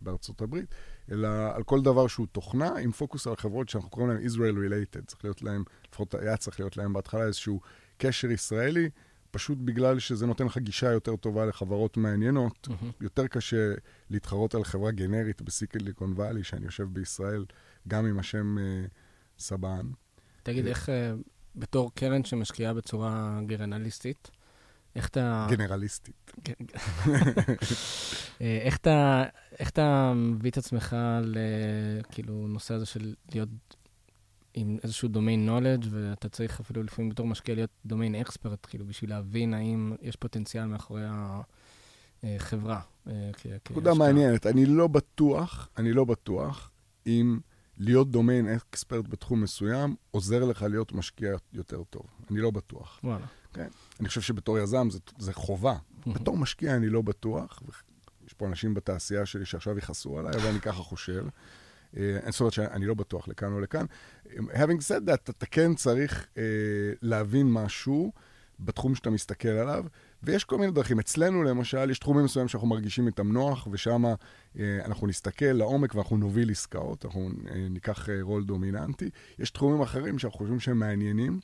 בארצות 0.00 0.40
הברית, 0.40 0.74
אלא 1.10 1.28
על 1.54 1.62
כל 1.62 1.82
דבר 1.82 2.06
שהוא 2.06 2.26
תוכנה, 2.32 2.76
עם 2.76 2.92
פוקוס 2.92 3.26
על 3.26 3.36
חברות 3.36 3.68
שאנחנו 3.68 3.90
קוראים 3.90 4.10
להן 4.10 4.26
Israel 4.26 4.56
Related. 4.56 5.06
צריך 5.06 5.24
להיות 5.24 5.42
להם, 5.42 5.64
לפחות 5.88 6.14
היה 6.14 6.36
צריך 6.36 6.60
להיות 6.60 6.76
להם 6.76 6.92
בהתחלה 6.92 7.26
איזשהו 7.26 7.60
קשר 7.98 8.30
ישראלי, 8.30 8.90
פשוט 9.30 9.58
בגלל 9.58 9.98
שזה 9.98 10.26
נותן 10.26 10.46
לך 10.46 10.58
גישה 10.58 10.92
יותר 10.92 11.16
טובה 11.16 11.46
לחברות 11.46 11.96
מעניינות. 11.96 12.68
Mm-hmm. 12.70 12.86
יותר 13.00 13.26
קשה 13.26 13.74
להתחרות 14.10 14.54
על 14.54 14.64
חברה 14.64 14.90
גנרית 14.90 15.42
בסיקליקון 15.42 16.12
וואלי, 16.12 16.44
שאני 16.44 16.64
יושב 16.64 16.84
בישראל 16.92 17.44
גם 17.88 18.06
עם 18.06 18.18
השם 18.18 18.58
אה, 18.58 18.84
סבן. 19.38 19.86
תגיד, 20.42 20.64
אה, 20.64 20.70
איך, 20.70 20.88
אה, 20.88 21.12
בתור 21.56 21.94
קרן 21.94 22.24
שמשקיעה 22.24 22.74
בצורה 22.74 23.40
גרנליסטית, 23.46 24.30
איך 24.96 25.08
אתה... 25.08 25.46
גנרליסטית. 25.50 26.32
כן. 26.44 26.64
איך 28.40 28.78
אתה 29.68 30.12
מביא 30.14 30.50
את 30.50 30.58
עצמך 30.58 30.96
לכאילו 31.22 32.48
נושא 32.48 32.74
הזה 32.74 32.86
של 32.86 33.14
להיות 33.34 33.48
עם 34.56 34.78
איזשהו 34.82 35.08
דומיין 35.08 35.46
נולדג' 35.46 35.86
ואתה 35.90 36.28
צריך 36.28 36.60
אפילו 36.60 36.82
לפעמים 36.82 37.10
בתור 37.10 37.26
משקיע 37.26 37.54
להיות 37.54 37.70
דומיין 37.86 38.14
אקספרט, 38.14 38.66
כאילו 38.70 38.86
בשביל 38.86 39.10
להבין 39.10 39.54
האם 39.54 39.92
יש 40.02 40.16
פוטנציאל 40.16 40.64
מאחורי 40.66 41.02
החברה. 42.22 42.80
אה, 43.08 43.30
נקודה 43.70 43.94
מעניינת, 43.94 44.46
אני 44.46 44.66
לא 44.66 44.86
בטוח, 44.86 45.68
אני 45.78 45.92
לא 45.92 46.04
בטוח 46.04 46.70
אם 47.06 47.38
להיות 47.78 48.10
דומיין 48.10 48.48
אקספרט 48.48 49.08
בתחום 49.08 49.42
מסוים 49.42 49.94
עוזר 50.10 50.44
לך 50.44 50.62
להיות 50.62 50.92
משקיע 50.92 51.36
יותר 51.52 51.82
טוב. 51.90 52.06
אני 52.30 52.38
לא 52.38 52.50
בטוח. 52.50 53.00
וואלה. 53.04 53.26
כן. 53.52 53.68
אני 54.00 54.08
חושב 54.08 54.20
שבתור 54.20 54.58
יזם 54.58 54.90
זה, 54.90 54.98
זה 55.18 55.32
חובה. 55.32 55.76
בתור 56.06 56.36
משקיע 56.36 56.76
אני 56.76 56.88
לא 56.88 57.02
בטוח. 57.02 57.62
יש 58.26 58.32
פה 58.32 58.46
אנשים 58.46 58.74
בתעשייה 58.74 59.26
שלי 59.26 59.44
שעכשיו 59.44 59.78
יכעסו 59.78 60.18
עליי, 60.18 60.34
אבל 60.36 60.48
אני 60.48 60.60
ככה 60.60 60.82
חושב. 60.82 61.26
זאת 61.92 62.40
אומרת 62.40 62.52
שאני 62.52 62.86
לא 62.86 62.94
בטוח 62.94 63.28
לכאן 63.28 63.52
או 63.52 63.60
לכאן. 63.60 63.86
Having 64.34 64.80
said 64.88 65.08
that, 65.08 65.30
אתה 65.30 65.46
כן 65.46 65.74
צריך 65.74 66.26
uh, 66.34 66.38
להבין 67.02 67.52
משהו 67.52 68.12
בתחום 68.60 68.94
שאתה 68.94 69.10
מסתכל 69.10 69.48
עליו, 69.48 69.84
ויש 70.22 70.44
כל 70.44 70.58
מיני 70.58 70.72
דרכים. 70.72 70.98
אצלנו, 70.98 71.42
למשל, 71.42 71.90
יש 71.90 71.98
תחומים 71.98 72.24
מסוימים 72.24 72.48
שאנחנו 72.48 72.68
מרגישים 72.68 73.06
איתם 73.06 73.32
נוח, 73.32 73.68
ושם 73.70 74.04
uh, 74.04 74.58
אנחנו 74.84 75.06
נסתכל 75.06 75.44
לעומק 75.44 75.94
ואנחנו 75.94 76.16
נוביל 76.16 76.50
עסקאות, 76.50 77.04
אנחנו 77.04 77.28
uh, 77.28 77.50
ניקח 77.70 78.08
uh, 78.08 78.12
רול 78.20 78.44
דומיננטי. 78.44 79.10
יש 79.38 79.50
תחומים 79.50 79.80
אחרים 79.80 80.18
שאנחנו 80.18 80.38
חושבים 80.38 80.60
שהם 80.60 80.78
מעניינים. 80.78 81.40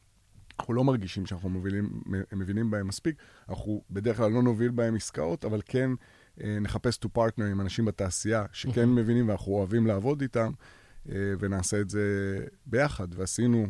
אנחנו 0.59 0.75
לא 0.75 0.85
מרגישים 0.85 1.27
שאנחנו 1.27 1.49
מובילים, 1.49 2.03
מבינים 2.33 2.71
בהם 2.71 2.89
מספיק. 2.89 3.17
אנחנו 3.49 3.83
בדרך 3.91 4.17
כלל 4.17 4.31
לא 4.31 4.43
נוביל 4.43 4.71
בהם 4.71 4.97
עסקאות, 4.97 5.45
אבל 5.45 5.61
כן 5.65 5.91
אה, 5.91 5.97
נחפש 6.39 6.99
to 7.05 7.09
partner 7.19 7.45
עם 7.51 7.61
אנשים 7.61 7.85
בתעשייה 7.85 8.45
שכן 8.53 8.89
מבינים 8.89 9.29
ואנחנו 9.29 9.53
אוהבים 9.53 9.87
לעבוד 9.87 10.21
איתם, 10.21 10.53
אה, 11.09 11.15
ונעשה 11.39 11.81
את 11.81 11.91
זה 11.91 12.39
ביחד. 12.67 13.09
ועשינו 13.15 13.67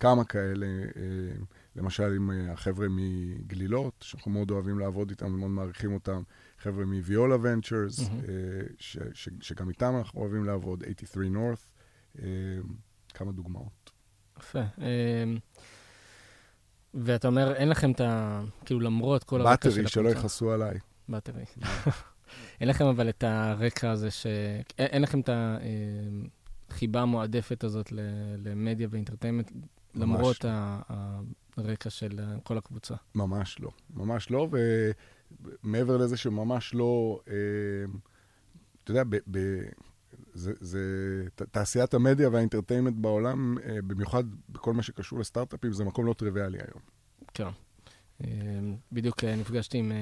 כמה 0.00 0.24
כאלה, 0.24 0.66
אה, 0.66 1.02
למשל 1.76 2.12
עם 2.12 2.30
החבר'ה 2.52 2.86
מגלילות, 2.90 3.94
שאנחנו 4.00 4.30
מאוד 4.30 4.50
אוהבים 4.50 4.78
לעבוד 4.78 5.10
איתם 5.10 5.34
ומאוד 5.34 5.50
מעריכים 5.50 5.92
אותם, 5.92 6.22
חבר'ה 6.58 6.84
מוויולה 6.84 7.36
ונצ'רס, 7.42 8.00
שגם 9.40 9.68
איתם 9.68 9.94
אנחנו 9.98 10.20
אוהבים 10.20 10.44
לעבוד, 10.44 10.84
83 10.84 11.28
North, 11.36 12.20
כמה 13.14 13.32
דוגמאות. 13.32 13.90
יפה. 14.38 14.62
ואתה 16.94 17.28
אומר, 17.28 17.54
אין 17.54 17.68
לכם 17.68 17.90
את 17.90 18.00
ה... 18.00 18.42
כאילו, 18.64 18.80
למרות 18.80 19.24
כל 19.24 19.40
הרקע 19.40 19.50
של 19.50 19.68
הקבוצה. 19.68 19.82
באטרי, 19.82 19.88
שלא 19.88 20.08
יכעסו 20.08 20.52
עליי. 20.52 20.78
באטרי. 21.10 21.44
אין 22.60 22.68
לכם 22.68 22.84
אבל 22.84 23.08
את 23.08 23.24
הרקע 23.24 23.90
הזה 23.90 24.10
ש... 24.10 24.26
אין 24.78 25.02
לכם 25.02 25.20
את 25.20 25.30
החיבה 26.68 27.00
המועדפת 27.00 27.64
הזאת 27.64 27.92
למדיה 28.38 28.88
ואינטרטיימנט, 28.90 29.52
למרות. 29.94 30.44
הרקע 31.56 31.90
של 31.90 32.20
כל 32.42 32.58
הקבוצה. 32.58 32.94
ממש 33.14 33.60
לא. 33.60 33.70
ממש 33.94 34.30
לא, 34.30 34.48
ומעבר 35.64 35.96
לזה 35.96 36.16
שממש 36.16 36.74
לא... 36.74 37.20
אה, 37.28 37.34
אתה 38.84 38.90
יודע, 38.90 39.04
ב... 39.04 39.16
ב... 39.30 39.38
זה, 40.34 40.52
זה 40.60 40.80
תעשיית 41.50 41.94
המדיה 41.94 42.28
והאינטרטיימנט 42.28 42.96
בעולם, 42.96 43.58
אה, 43.58 43.82
במיוחד 43.86 44.24
בכל 44.48 44.72
מה 44.72 44.82
שקשור 44.82 45.18
לסטארט-אפים, 45.18 45.72
זה 45.72 45.84
מקום 45.84 46.06
לא 46.06 46.12
טריוויאלי 46.12 46.58
היום. 46.58 46.82
כן. 47.34 47.48
אה, 48.24 48.28
בדיוק 48.92 49.24
נפגשתי 49.24 49.78
עם 49.78 49.92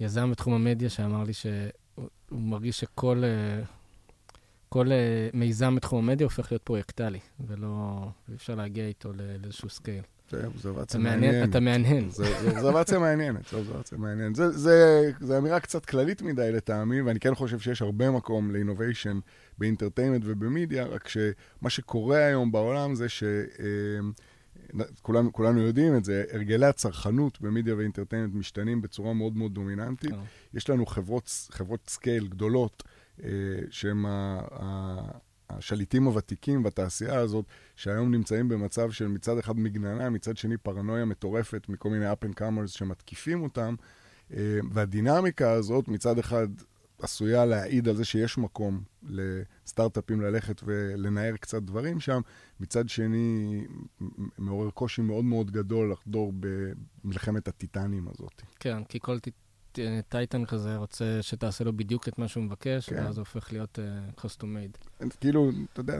יזם 0.00 0.30
בתחום 0.30 0.54
המדיה 0.54 0.88
שאמר 0.88 1.24
לי 1.24 1.32
שהוא 1.32 2.00
מרגיש 2.30 2.80
שכל 2.80 3.22
כל 4.68 4.88
מיזם 5.34 5.76
בתחום 5.76 6.08
המדיה 6.08 6.24
הופך 6.24 6.52
להיות 6.52 6.62
פרויקטלי, 6.62 7.18
ולא, 7.46 8.08
אפשר 8.34 8.54
להגיע 8.54 8.86
איתו 8.86 9.12
לאיזשהו 9.42 9.68
scale. 9.68 10.02
זה 10.30 10.46
אובזרבציה 10.46 11.00
מעניינת. 11.00 11.50
אתה 11.50 11.60
מהנהן. 11.60 12.08
זה 12.08 12.24
אובזרבציה 12.46 12.98
מעניינת, 12.98 13.48
זה 13.50 13.56
אובזרבציה 13.56 13.98
מעניינת. 13.98 14.36
זו 15.20 15.38
אמירה 15.38 15.60
קצת 15.60 15.86
כללית 15.86 16.22
מדי 16.22 16.52
לטעמי, 16.52 17.02
ואני 17.02 17.20
כן 17.20 17.34
חושב 17.34 17.58
שיש 17.58 17.82
הרבה 17.82 18.10
מקום 18.10 18.50
ל 18.50 18.56
innovation 18.56 19.18
ב 19.58 19.63
entertainment 19.63 20.22
ובמדיה, 20.24 20.84
רק 20.84 21.08
שמה 21.08 21.70
שקורה 21.70 22.18
היום 22.18 22.52
בעולם 22.52 22.94
זה 22.94 23.08
ש... 23.08 23.22
כולנו, 25.02 25.32
כולנו 25.32 25.60
יודעים 25.60 25.96
את 25.96 26.04
זה, 26.04 26.24
הרגלי 26.32 26.66
הצרכנות 26.66 27.40
במדיה 27.40 27.76
ו 27.76 27.80
entertainment 27.80 28.34
משתנים 28.34 28.82
בצורה 28.82 29.14
מאוד 29.14 29.36
מאוד 29.36 29.54
דומיננטית. 29.54 30.10
Oh. 30.10 30.54
יש 30.54 30.70
לנו 30.70 30.86
חברות, 30.86 31.48
חברות 31.50 31.80
scale 31.88 32.28
גדולות, 32.28 32.82
אה, 33.22 33.28
שהן 33.70 34.04
השליטים 35.50 36.04
הוותיקים 36.04 36.62
בתעשייה 36.62 37.18
הזאת, 37.18 37.44
שהיום 37.76 38.10
נמצאים 38.10 38.48
במצב 38.48 38.90
של 38.90 39.08
מצד 39.08 39.38
אחד 39.38 39.58
מגננה, 39.58 40.10
מצד 40.10 40.36
שני 40.36 40.56
פרנויה 40.56 41.04
מטורפת 41.04 41.68
מכל 41.68 41.90
מיני 41.90 42.12
up 42.12 42.24
and 42.24 42.40
comers 42.40 42.66
שמתקיפים 42.66 43.42
אותם. 43.42 43.74
אה, 44.36 44.58
והדינמיקה 44.70 45.50
הזאת 45.50 45.88
מצד 45.88 46.18
אחד 46.18 46.48
עשויה 47.02 47.44
להעיד 47.44 47.88
על 47.88 47.96
זה 47.96 48.04
שיש 48.04 48.38
מקום 48.38 48.80
לסטארט-אפים 49.08 50.20
ללכת 50.20 50.60
ולנער 50.64 51.36
קצת 51.36 51.62
דברים 51.62 52.00
שם, 52.00 52.20
מצד 52.60 52.88
שני 52.88 53.64
מעורר 54.38 54.70
קושי 54.70 55.02
מאוד 55.02 55.24
מאוד 55.24 55.50
גדול 55.50 55.92
לחדור 55.92 56.32
במלחמת 57.04 57.48
הטיטנים 57.48 58.08
הזאת. 58.08 58.42
כן, 58.60 58.84
כי 58.84 58.98
כל 59.00 59.18
טייטן 60.08 60.44
כזה 60.44 60.76
רוצה 60.76 61.18
שתעשה 61.22 61.64
לו 61.64 61.76
בדיוק 61.76 62.08
את 62.08 62.18
מה 62.18 62.28
שהוא 62.28 62.44
מבקש, 62.44 62.88
כן. 62.90 62.96
ואז 62.96 63.14
זה 63.14 63.20
הופך 63.20 63.52
להיות 63.52 63.78
uh, 63.78 64.20
custom 64.20 64.44
made. 64.44 65.04
כאילו, 65.20 65.50
אתה 65.72 65.80
יודע, 65.80 65.98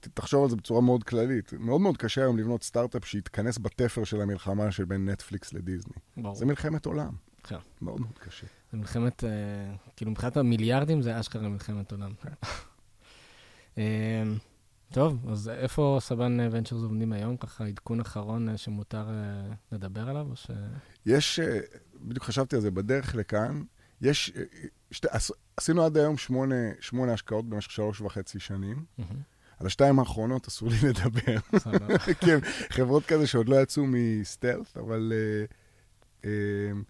תחשוב 0.00 0.44
על 0.44 0.50
זה 0.50 0.56
בצורה 0.56 0.80
מאוד 0.80 1.04
כללית. 1.04 1.52
מאוד 1.52 1.80
מאוד 1.80 1.96
קשה 1.96 2.20
היום 2.20 2.38
לבנות 2.38 2.62
סטארט-אפ 2.62 3.04
שיתכנס 3.04 3.58
בתפר 3.58 4.04
של 4.04 4.20
המלחמה 4.20 4.70
שבין 4.70 5.08
נטפליקס 5.08 5.52
לדיסני. 5.52 5.94
ברור. 6.16 6.34
זה 6.34 6.46
מלחמת 6.46 6.86
עולם. 6.86 7.12
כן. 7.44 7.56
מאוד 7.82 8.00
מאוד 8.00 8.18
קשה. 8.18 8.46
זה 8.74 8.78
מלחמת, 8.78 9.24
uh, 9.24 9.26
כאילו 9.96 10.10
מבחינת 10.10 10.36
המיליארדים 10.36 11.02
זה 11.02 11.20
אשכרה 11.20 11.48
מלחמת 11.48 11.92
עולם. 11.92 12.12
uh, 13.74 13.78
טוב, 14.94 15.30
אז 15.30 15.48
איפה 15.48 15.98
סבן 16.00 16.38
ונצ'רס 16.50 16.82
עובדים 16.82 17.12
היום? 17.12 17.36
ככה 17.36 17.66
עדכון 17.66 18.00
אחרון 18.00 18.48
uh, 18.48 18.56
שמותר 18.56 19.06
לדבר 19.72 20.08
עליו, 20.08 20.26
או 20.30 20.36
ש... 20.36 20.50
יש, 21.06 21.40
בדיוק 21.94 22.24
חשבתי 22.24 22.56
על 22.56 22.62
זה 22.62 22.70
בדרך 22.70 23.14
לכאן, 23.14 23.62
יש, 24.00 24.32
שתי, 24.90 25.08
עש, 25.10 25.32
עשינו 25.56 25.84
עד 25.84 25.96
היום 25.96 26.16
שמונה, 26.16 26.54
שמונה 26.80 27.12
השקעות 27.12 27.48
במשך 27.48 27.70
שלוש 27.70 28.00
וחצי 28.00 28.40
שנים. 28.40 28.84
Mm-hmm. 29.00 29.02
על 29.60 29.66
השתיים 29.66 29.98
האחרונות 29.98 30.46
אסור 30.46 30.68
לי 30.68 30.76
לדבר. 30.88 31.60
כן, 32.20 32.38
חברות 32.70 33.06
כזה 33.06 33.26
שעוד 33.26 33.48
לא 33.48 33.62
יצאו 33.62 33.84
מסטלף, 33.86 34.76
אבל... 34.76 35.12
Uh, 35.12 35.52
אמ, 35.52 35.63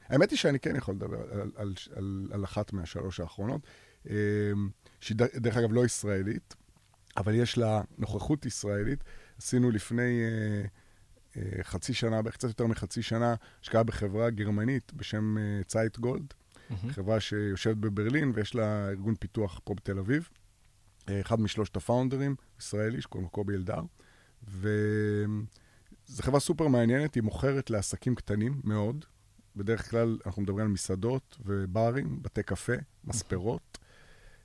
האמת 0.09 0.31
היא 0.31 0.39
שאני 0.39 0.61
כן 0.61 0.77
יכול 0.77 0.95
לדבר 0.95 1.21
על, 1.33 1.51
על, 1.57 1.75
על, 1.97 2.29
על 2.33 2.45
אחת 2.45 2.73
מהשלוש 2.73 3.21
האחרונות, 3.21 3.61
אמ, 4.07 4.13
שהיא 5.01 5.17
דרך 5.17 5.57
אגב 5.57 5.73
לא 5.73 5.85
ישראלית, 5.85 6.55
אבל 7.17 7.35
יש 7.35 7.59
לה 7.59 7.83
נוכחות 7.99 8.47
ישראלית. 8.47 9.05
עשינו 9.39 9.71
לפני 9.71 10.23
אה, 10.23 10.65
אה, 11.37 11.63
חצי 11.63 11.95
שנה, 11.95 12.23
בערך 12.23 12.35
קצת 12.35 12.49
יותר 12.49 12.67
מחצי 12.67 13.03
שנה, 13.03 13.35
השקעה 13.63 13.83
בחברה 13.83 14.31
גרמנית 14.31 14.93
בשם 14.93 15.39
אה, 15.39 15.65
צייט 15.67 15.99
גולד, 15.99 16.35
mm-hmm. 16.35 16.75
חברה 16.91 17.21
שיושבת 17.21 17.77
בברלין 17.77 18.33
ויש 18.35 18.55
לה 18.55 18.89
ארגון 18.89 19.15
פיתוח 19.15 19.61
פה 19.65 19.75
בתל 19.75 19.99
אביב. 19.99 20.29
אחד 21.21 21.41
משלושת 21.41 21.77
הפאונדרים, 21.77 22.37
ישראלי, 22.61 23.01
שקוראים 23.01 23.25
לו 23.25 23.31
קובי 23.31 23.55
אלדר. 23.55 23.81
וזו 24.49 26.23
חברה 26.23 26.41
סופר 26.41 26.69
מעניינת, 26.69 27.15
היא 27.15 27.23
מוכרת 27.23 27.71
לעסקים 27.71 28.15
קטנים 28.15 28.61
מאוד, 28.65 29.05
בדרך 29.57 29.91
כלל 29.91 30.19
אנחנו 30.27 30.43
מדברים 30.43 30.67
על 30.67 30.73
מסעדות 30.73 31.39
וברים, 31.45 32.23
בתי 32.23 32.43
קפה, 32.43 32.73
מספרות. 33.05 33.79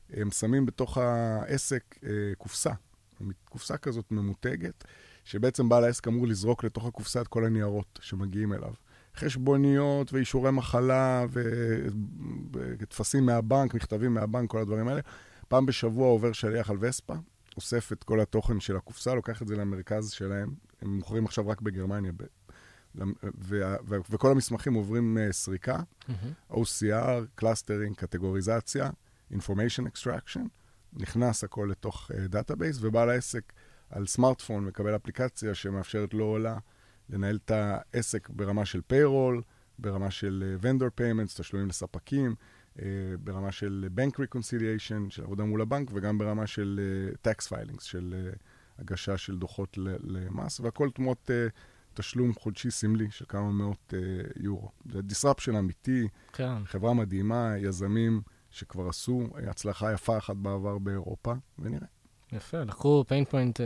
הם 0.09 0.31
שמים 0.31 0.65
בתוך 0.65 0.97
העסק 0.97 1.95
אה, 2.03 2.09
קופסה, 2.37 2.71
קופסה 3.49 3.77
כזאת 3.77 4.11
ממותגת, 4.11 4.83
שבעצם 5.23 5.69
בעל 5.69 5.83
העסק 5.83 6.07
אמור 6.07 6.27
לזרוק 6.27 6.63
לתוך 6.63 6.85
הקופסה 6.85 7.21
את 7.21 7.27
כל 7.27 7.45
הניירות 7.45 7.99
שמגיעים 8.01 8.53
אליו. 8.53 8.73
חשבוניות 9.15 10.13
ואישורי 10.13 10.51
מחלה 10.51 11.25
וטפסים 12.51 13.25
מהבנק, 13.25 13.73
מכתבים 13.73 14.13
מהבנק, 14.13 14.49
כל 14.49 14.59
הדברים 14.59 14.87
האלה. 14.87 15.01
פעם 15.47 15.65
בשבוע 15.65 16.07
עובר 16.07 16.31
שליח 16.31 16.69
על 16.69 16.77
וספה, 16.79 17.13
אוסף 17.57 17.91
את 17.91 18.03
כל 18.03 18.19
התוכן 18.19 18.59
של 18.59 18.75
הקופסה, 18.75 19.13
לוקח 19.13 19.41
את 19.41 19.47
זה 19.47 19.55
למרכז 19.55 20.09
שלהם. 20.09 20.53
הם 20.81 20.95
מוכרים 20.95 21.25
עכשיו 21.25 21.47
רק 21.47 21.61
בגרמניה, 21.61 22.11
וכל 24.09 24.31
המסמכים 24.31 24.73
עוברים 24.73 25.17
uh, 25.17 25.31
סריקה, 25.31 25.77
mm-hmm. 25.77 26.53
OCR, 26.53 27.25
clustering, 27.35 27.95
קטגוריזציה, 27.95 28.89
Information 29.33 29.83
Extraction, 29.93 30.41
נכנס 30.93 31.43
הכל 31.43 31.67
לתוך 31.71 32.11
database, 32.29 32.77
ובעל 32.81 33.09
העסק 33.09 33.53
על 33.89 34.07
סמארטפון 34.07 34.65
מקבל 34.65 34.95
אפליקציה 34.95 35.55
שמאפשרת 35.55 36.13
לו 36.13 36.37
לה 36.37 36.57
לנהל 37.09 37.39
את 37.45 37.51
העסק 37.51 38.29
ברמה 38.29 38.65
של 38.65 38.81
payroll, 38.87 39.41
ברמה 39.79 40.11
של 40.11 40.57
vendor 40.61 41.01
payments, 41.01 41.37
תשלומים 41.37 41.69
לספקים, 41.69 42.35
ברמה 43.23 43.51
של 43.51 43.89
Bank 43.95 44.13
Reconciliation, 44.15 45.09
של 45.09 45.23
עבודה 45.23 45.43
מול 45.43 45.61
הבנק, 45.61 45.89
וגם 45.93 46.17
ברמה 46.17 46.47
של 46.47 46.79
tax 47.27 47.47
filings, 47.47 47.81
של 47.83 48.29
הגשה 48.79 49.17
של 49.17 49.37
דוחות 49.37 49.77
למס, 50.03 50.59
והכל 50.59 50.89
תמורת 50.89 51.31
תשלום 51.99 52.33
חודשי 52.33 52.71
סמלי 52.71 53.07
של 53.11 53.25
כמה 53.27 53.51
מאות 53.51 53.93
יורו. 54.35 54.69
זה 54.91 54.99
disruption 54.99 55.59
אמיתי, 55.59 56.07
כן. 56.33 56.65
חברה 56.65 56.93
מדהימה, 56.93 57.53
יזמים 57.57 58.21
שכבר 58.51 58.89
עשו 58.89 59.29
הצלחה 59.47 59.93
יפה 59.93 60.17
אחת 60.17 60.35
בעבר 60.35 60.77
באירופה, 60.77 61.33
ונראה. 61.59 61.87
יפה, 62.31 62.57
לקחו 62.57 63.03
pain 63.07 63.31
point 63.31 63.59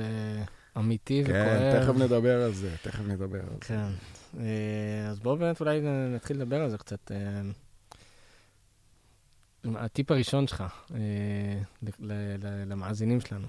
אמיתי 0.77 1.23
כן, 1.25 1.31
וכואב. 1.31 1.59
כן, 1.59 1.81
תכף 1.81 1.95
נדבר 1.95 2.41
על 2.43 2.53
זה, 2.53 2.75
תכף 2.81 3.01
נדבר 3.07 3.39
על 3.39 3.57
כן. 3.61 3.89
זה. 4.31 4.39
כן, 4.39 5.07
אז 5.09 5.19
בואו 5.19 5.37
באמת 5.37 5.61
אולי 5.61 5.81
נתחיל 6.15 6.37
לדבר 6.37 6.61
על 6.61 6.69
זה 6.69 6.77
קצת. 6.77 7.11
הטיפ 9.63 10.11
הראשון 10.11 10.47
שלך 10.47 10.63
למאזינים 12.65 13.19
שלנו. 13.21 13.47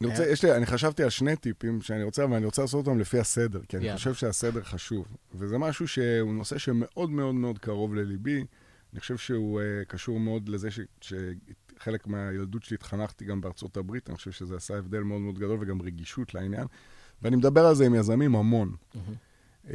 אני 0.00 0.10
רוצה, 0.10 0.26
יש 0.26 0.44
לי, 0.44 0.56
אני 0.56 0.66
חשבתי 0.66 1.02
על 1.02 1.10
שני 1.10 1.36
טיפים 1.36 1.80
שאני 1.82 2.02
רוצה, 2.02 2.26
ואני 2.30 2.44
רוצה 2.44 2.62
לעשות 2.62 2.86
אותם 2.86 2.98
לפי 2.98 3.18
הסדר, 3.18 3.60
כי 3.68 3.76
אני 3.76 3.96
חושב 3.96 4.14
שהסדר 4.14 4.62
חשוב. 4.62 5.16
וזה 5.34 5.58
משהו 5.58 5.88
שהוא 5.88 6.34
נושא 6.34 6.58
שמאוד 6.58 7.10
מאוד 7.10 7.34
מאוד 7.34 7.58
קרוב 7.58 7.94
לליבי. 7.94 8.44
אני 8.92 9.00
חושב 9.00 9.16
שהוא 9.16 9.60
קשור 9.88 10.20
מאוד 10.20 10.48
לזה 10.48 10.68
שחלק 11.00 12.06
מהילדות 12.06 12.62
שלי 12.62 12.74
התחנכתי 12.74 13.24
גם 13.24 13.40
בארצות 13.40 13.76
הברית, 13.76 14.08
אני 14.08 14.16
חושב 14.16 14.30
שזה 14.30 14.56
עשה 14.56 14.78
הבדל 14.78 15.00
מאוד 15.00 15.20
מאוד 15.20 15.38
גדול 15.38 15.58
וגם 15.60 15.82
רגישות 15.82 16.34
לעניין. 16.34 16.66
ואני 17.22 17.36
מדבר 17.36 17.66
על 17.66 17.74
זה 17.74 17.86
עם 17.86 17.94
יזמים 17.94 18.36
המון. 18.36 18.76
Mm-hmm. 18.94 19.68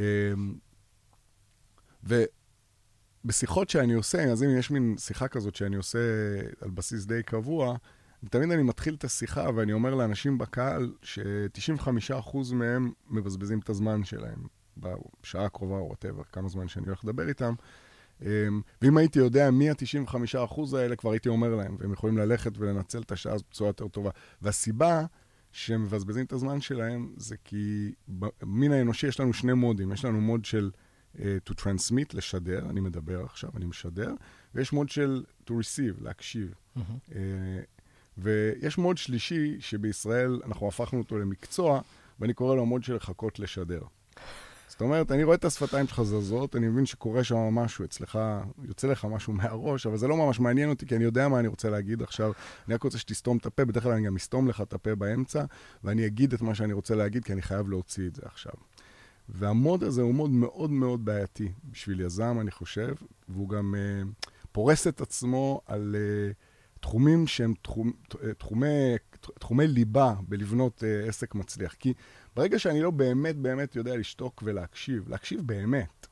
ובשיחות 3.24 3.70
שאני 3.70 3.94
עושה, 3.94 4.24
אז 4.24 4.42
אם 4.42 4.58
יש 4.58 4.70
מין 4.70 4.94
שיחה 4.98 5.28
כזאת 5.28 5.54
שאני 5.54 5.76
עושה 5.76 5.98
על 6.60 6.70
בסיס 6.70 7.04
די 7.04 7.22
קבוע, 7.22 7.76
תמיד 8.30 8.50
אני 8.50 8.62
מתחיל 8.62 8.94
את 8.94 9.04
השיחה 9.04 9.48
ואני 9.54 9.72
אומר 9.72 9.94
לאנשים 9.94 10.38
בקהל 10.38 10.92
ש-95% 11.02 12.54
מהם 12.54 12.92
מבזבזים 13.10 13.58
את 13.58 13.68
הזמן 13.68 14.04
שלהם 14.04 14.38
בשעה 14.76 15.44
הקרובה 15.44 15.76
או 15.76 15.86
whatever, 15.86 16.22
כמה 16.32 16.48
זמן 16.48 16.68
שאני 16.68 16.86
הולך 16.86 17.04
לדבר 17.04 17.28
איתם. 17.28 17.54
ואם 18.82 18.96
הייתי 18.96 19.18
יודע 19.18 19.50
מי 19.50 19.70
ה-95% 19.70 20.76
האלה, 20.76 20.96
כבר 20.96 21.10
הייתי 21.10 21.28
אומר 21.28 21.54
להם, 21.54 21.76
והם 21.80 21.92
יכולים 21.92 22.18
ללכת 22.18 22.58
ולנצל 22.58 23.00
את 23.00 23.12
השעה 23.12 23.34
הזאת 23.34 23.46
בצורה 23.50 23.68
יותר 23.68 23.88
טובה. 23.88 24.10
והסיבה 24.42 25.04
שהם 25.52 25.82
מבזבזים 25.82 26.24
את 26.24 26.32
הזמן 26.32 26.60
שלהם 26.60 27.12
זה 27.16 27.36
כי 27.44 27.92
במין 28.08 28.72
האנושי 28.72 29.06
יש 29.06 29.20
לנו 29.20 29.32
שני 29.32 29.52
מודים. 29.52 29.92
יש 29.92 30.04
לנו 30.04 30.20
מוד 30.20 30.44
של 30.44 30.70
uh, 31.16 31.18
to 31.50 31.52
transmit, 31.52 32.16
לשדר, 32.16 32.70
אני 32.70 32.80
מדבר 32.80 33.24
עכשיו, 33.24 33.50
אני 33.56 33.64
משדר, 33.64 34.14
ויש 34.54 34.72
מוד 34.72 34.88
של 34.88 35.24
to 35.46 35.52
receive, 35.52 36.02
להקשיב. 36.02 36.54
Mm-hmm. 36.76 36.80
Uh, 37.08 37.12
ויש 38.18 38.78
מוד 38.78 38.98
שלישי, 38.98 39.56
שבישראל 39.60 40.40
אנחנו 40.46 40.68
הפכנו 40.68 40.98
אותו 40.98 41.18
למקצוע, 41.18 41.80
ואני 42.20 42.34
קורא 42.34 42.56
לו 42.56 42.66
מוד 42.66 42.84
של 42.84 42.94
לחכות 42.94 43.38
לשדר. 43.38 43.82
זאת 44.74 44.80
אומרת, 44.80 45.12
אני 45.12 45.24
רואה 45.24 45.36
את 45.36 45.44
השפתיים 45.44 45.86
שלך 45.86 46.02
זזות, 46.02 46.56
אני 46.56 46.68
מבין 46.68 46.86
שקורה 46.86 47.24
שם 47.24 47.36
משהו 47.36 47.84
אצלך, 47.84 48.18
יוצא 48.62 48.88
לך 48.88 49.04
משהו 49.04 49.32
מהראש, 49.32 49.86
אבל 49.86 49.96
זה 49.96 50.08
לא 50.08 50.16
ממש 50.16 50.40
מעניין 50.40 50.68
אותי, 50.68 50.86
כי 50.86 50.96
אני 50.96 51.04
יודע 51.04 51.28
מה 51.28 51.38
אני 51.38 51.48
רוצה 51.48 51.70
להגיד 51.70 52.02
עכשיו. 52.02 52.32
אני 52.66 52.74
רק 52.74 52.82
רוצה 52.82 52.98
שתסתום 52.98 53.36
את 53.36 53.46
הפה, 53.46 53.64
בדרך 53.64 53.82
כלל 53.82 53.92
אני 53.92 54.06
גם 54.06 54.16
אסתום 54.16 54.48
לך 54.48 54.60
את 54.60 54.72
הפה 54.72 54.94
באמצע, 54.94 55.44
ואני 55.84 56.06
אגיד 56.06 56.32
את 56.32 56.42
מה 56.42 56.54
שאני 56.54 56.72
רוצה 56.72 56.94
להגיד, 56.94 57.24
כי 57.24 57.32
אני 57.32 57.42
חייב 57.42 57.68
להוציא 57.68 58.06
את 58.06 58.14
זה 58.14 58.22
עכשיו. 58.24 58.52
והמוד 59.28 59.84
הזה 59.84 60.02
הוא 60.02 60.14
מוד 60.14 60.30
מאוד 60.30 60.70
מאוד 60.70 61.04
בעייתי 61.04 61.52
בשביל 61.72 62.00
יזם, 62.00 62.36
אני 62.40 62.50
חושב, 62.50 62.94
והוא 63.28 63.48
גם 63.48 63.74
uh, 63.74 64.28
פורס 64.52 64.86
את 64.86 65.00
עצמו 65.00 65.60
על 65.66 65.96
uh, 65.98 66.43
תחומים 66.84 67.26
שהם 67.26 67.54
תחומ, 67.62 67.90
תחומי, 68.38 68.94
תחומי 69.38 69.66
ליבה 69.66 70.14
בלבנות 70.28 70.82
uh, 70.82 71.08
עסק 71.08 71.34
מצליח. 71.34 71.74
כי 71.74 71.92
ברגע 72.36 72.58
שאני 72.58 72.82
לא 72.82 72.90
באמת 72.90 73.36
באמת 73.36 73.76
יודע 73.76 73.96
לשתוק 73.96 74.42
ולהקשיב, 74.46 75.08
להקשיב 75.08 75.40
באמת, 75.46 76.06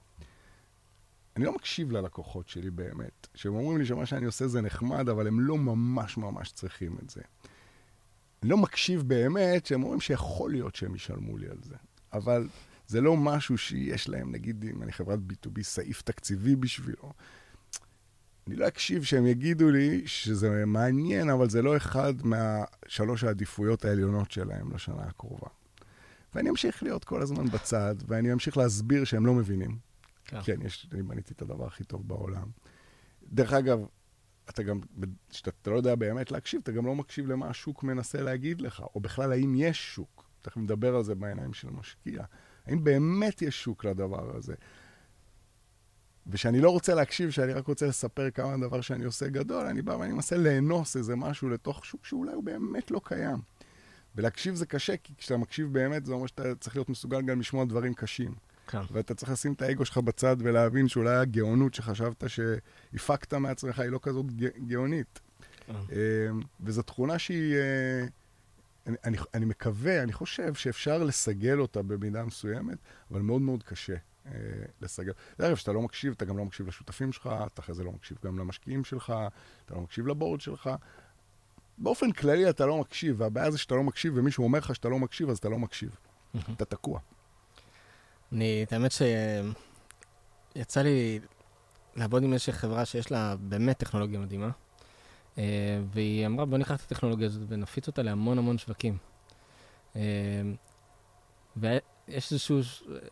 אני 1.37 1.45
לא 1.45 1.55
מקשיב 1.55 1.93
ללקוחות 1.93 2.49
שלי 2.49 2.71
באמת, 2.71 3.27
שהם 3.35 3.55
אומרים 3.55 3.79
לי 3.79 3.87
שמה 3.87 4.07
שאני 4.07 4.27
עושה 4.27 4.49
זה 4.49 4.61
נחמד, 4.61 5.09
אבל 5.09 5.27
הם 5.27 5.41
לא 5.41 5.59
ממש 5.59 6.17
ממש 6.17 6.53
צריכים 6.53 6.97
את 7.03 7.11
זה. 7.11 7.21
אני 8.43 8.51
לא 8.51 8.57
מקשיב 8.57 9.03
באמת, 9.03 9.67
שהם 9.67 9.83
אומרים 9.83 10.01
שיכול 10.01 10.51
להיות 10.51 10.75
שהם 10.75 10.95
ישלמו 10.95 11.37
לי 11.37 11.49
על 11.49 11.59
זה, 11.63 11.77
אבל 12.13 12.49
זה 12.87 13.01
לא 13.01 13.17
משהו 13.17 13.59
שיש 13.59 14.09
להם, 14.09 14.33
נגיד, 14.33 14.65
אם 14.71 14.83
אני 14.83 14.93
חברת 14.93 15.19
B2B, 15.19 15.63
סעיף 15.63 16.03
תקציבי 16.03 16.57
בשבילו. 16.57 17.13
אני 18.47 18.57
לא 18.57 18.69
אקשיב 18.69 19.03
שהם 19.03 19.27
יגידו 19.27 19.71
לי 19.71 20.03
שזה 20.07 20.67
מעניין, 20.67 21.31
אבל 21.31 21.51
זה 21.51 21.63
לא 21.63 21.77
אחד 21.77 22.15
מהשלוש 22.25 23.25
העדיפויות 23.25 23.85
העליונות 23.85 24.31
שלהם 24.31 24.75
לשנה 24.75 25.03
הקרובה. 25.03 25.49
ואני 26.35 26.51
אמשיך 26.51 26.83
להיות 26.83 27.05
כל 27.05 27.23
הזמן 27.23 27.47
בצד, 27.47 27.95
ואני 28.07 28.33
אמשיך 28.33 28.57
להסביר 28.57 29.05
שהם 29.05 29.27
לא 29.27 29.35
מבינים. 29.35 29.79
כן, 30.25 30.43
כן 30.45 30.63
יש, 30.63 30.89
אני 30.93 31.03
בניתי 31.03 31.35
את 31.35 31.43
הדבר 31.43 31.67
הכי 31.67 31.85
טוב 31.85 32.09
בעולם. 32.09 32.47
דרך 33.33 33.53
אגב, 33.53 33.79
אתה 34.51 34.63
גם, 34.63 34.81
כשאתה 35.31 35.71
לא 35.71 35.77
יודע 35.77 35.95
באמת 35.95 36.31
להקשיב, 36.31 36.61
אתה 36.63 36.73
גם 36.73 36.87
לא 36.87 36.95
מקשיב 36.95 37.27
למה 37.27 37.49
השוק 37.49 37.83
מנסה 37.83 38.23
להגיד 38.23 38.61
לך, 38.61 38.83
או 38.95 39.01
בכלל, 39.01 39.33
האם 39.33 39.55
יש 39.57 39.95
שוק. 39.95 40.29
תכף 40.43 40.57
נדבר 40.57 40.97
על 40.97 41.03
זה 41.03 41.15
בעיניים 41.15 41.53
של 41.53 41.71
משקיע. 41.71 42.25
האם 42.67 42.85
באמת 42.85 43.43
יש 43.43 43.63
שוק 43.63 43.85
לדבר 43.85 44.37
הזה? 44.37 44.55
ושאני 46.27 46.61
לא 46.61 46.71
רוצה 46.71 46.95
להקשיב, 46.95 47.31
שאני 47.31 47.53
רק 47.53 47.67
רוצה 47.67 47.87
לספר 47.87 48.31
כמה 48.31 48.57
דבר 48.57 48.81
שאני 48.81 49.05
עושה 49.05 49.29
גדול, 49.29 49.67
אני 49.67 49.83
בא 49.83 49.93
ואני 49.93 50.13
מנסה 50.13 50.37
לאנוס 50.37 50.97
איזה 50.97 51.17
משהו 51.17 51.49
לתוך 51.49 51.85
שוק 51.85 52.07
שאולי 52.07 52.33
הוא 52.33 52.45
באמת 52.45 52.91
לא 52.91 53.01
קיים. 53.05 53.39
ולהקשיב 54.17 54.55
זה 54.55 54.67
קשה, 54.67 54.97
כי 54.97 55.13
כשאתה 55.19 55.37
מקשיב 55.37 55.73
באמת, 55.73 56.07
זה 56.07 56.13
אומר 56.13 56.27
שאתה 56.27 56.55
צריך 56.55 56.77
להיות 56.77 56.89
מסוגל 56.89 57.23
גם 57.23 57.41
לשמוע 57.41 57.65
דברים 57.65 57.95
קשים. 57.95 58.35
כן. 58.67 58.81
ואתה 58.93 59.15
צריך 59.15 59.33
לשים 59.33 59.53
את 59.53 59.63
האגו 59.63 59.85
שלך 59.85 59.99
בצד 59.99 60.37
ולהבין 60.39 60.89
שאולי 60.89 61.17
הגאונות 61.17 61.75
שחשבת 61.75 62.25
שהפקת 62.27 63.35
מעצמך 63.35 63.79
היא 63.79 63.91
לא 63.91 63.99
כזאת 64.03 64.27
גאונית. 64.67 65.21
כן. 65.67 65.73
אמ, 65.73 66.41
וזו 66.61 66.83
תכונה 66.83 67.19
שהיא... 67.19 67.55
אה, 67.55 68.07
אני, 68.87 68.97
אני, 69.05 69.17
אני 69.35 69.45
מקווה, 69.45 70.03
אני 70.03 70.13
חושב 70.13 70.55
שאפשר 70.55 71.05
לסגל 71.05 71.61
אותה 71.61 71.83
במידה 71.83 72.25
מסוימת, 72.25 72.79
אבל 73.11 73.21
מאוד 73.21 73.43
מאוד 73.43 73.63
קשה 73.63 73.97
לסגל. 74.81 75.13
דרך 75.39 75.47
אגב, 75.49 75.57
כשאתה 75.57 75.73
לא 75.73 75.83
מקשיב, 75.83 76.13
אתה 76.17 76.25
גם 76.25 76.39
לא 76.39 76.45
מקשיב 76.45 76.69
לשותפים 76.69 77.13
שלך, 77.13 77.31
אתה 77.47 77.63
אחרי 77.63 77.75
זה 77.75 77.85
לא 77.85 77.93
מקשיב 77.93 78.19
גם 78.25 78.39
למשקיעים 78.39 78.85
שלך, 78.85 79.15
אתה 79.67 79.75
לא 79.75 79.81
מקשיב 79.81 80.07
לבורד 80.07 80.41
שלך. 80.41 80.71
באופן 81.79 82.13
כללי 82.13 82.51
אתה 82.51 82.67
לא 82.67 82.79
מקשיב, 82.79 83.21
והבעיה 83.21 83.51
זה 83.51 83.59
שאתה 83.59 83.75
לא 83.75 83.83
מקשיב, 83.83 84.13
ומישהו 84.17 84.45
אומר 84.45 84.59
לך 84.59 84.75
שאתה 84.75 84.89
לא 84.89 84.99
מקשיב, 84.99 85.31
אז 85.31 85.39
אתה 85.39 85.49
לא 85.49 85.59
מקשיב. 85.59 85.97
אתה 86.53 86.65
תקוע. 86.65 87.01
אני, 88.33 88.67
האמת 88.71 88.93
שיצא 90.57 90.83
לי 90.83 91.21
לעבוד 91.97 92.23
עם 92.23 92.33
איזושהי 92.33 92.53
חברה 92.53 92.85
שיש 92.85 93.11
לה 93.11 93.37
באמת 93.37 93.79
טכנולוגיה 93.79 94.21
מדהימה, 94.21 94.51
אה, 95.39 95.81
והיא 95.93 96.27
אמרה, 96.27 96.45
בוא 96.45 96.59
ניקח 96.59 96.77
את 96.77 96.81
הטכנולוגיה 96.81 97.27
הזאת 97.27 97.43
ונפיץ 97.49 97.87
אותה 97.87 98.03
להמון 98.03 98.39
המון 98.39 98.59
שווקים. 98.59 98.97
אה, 102.09 102.15
ויש 102.15 102.33
איזשהו, 102.33 102.61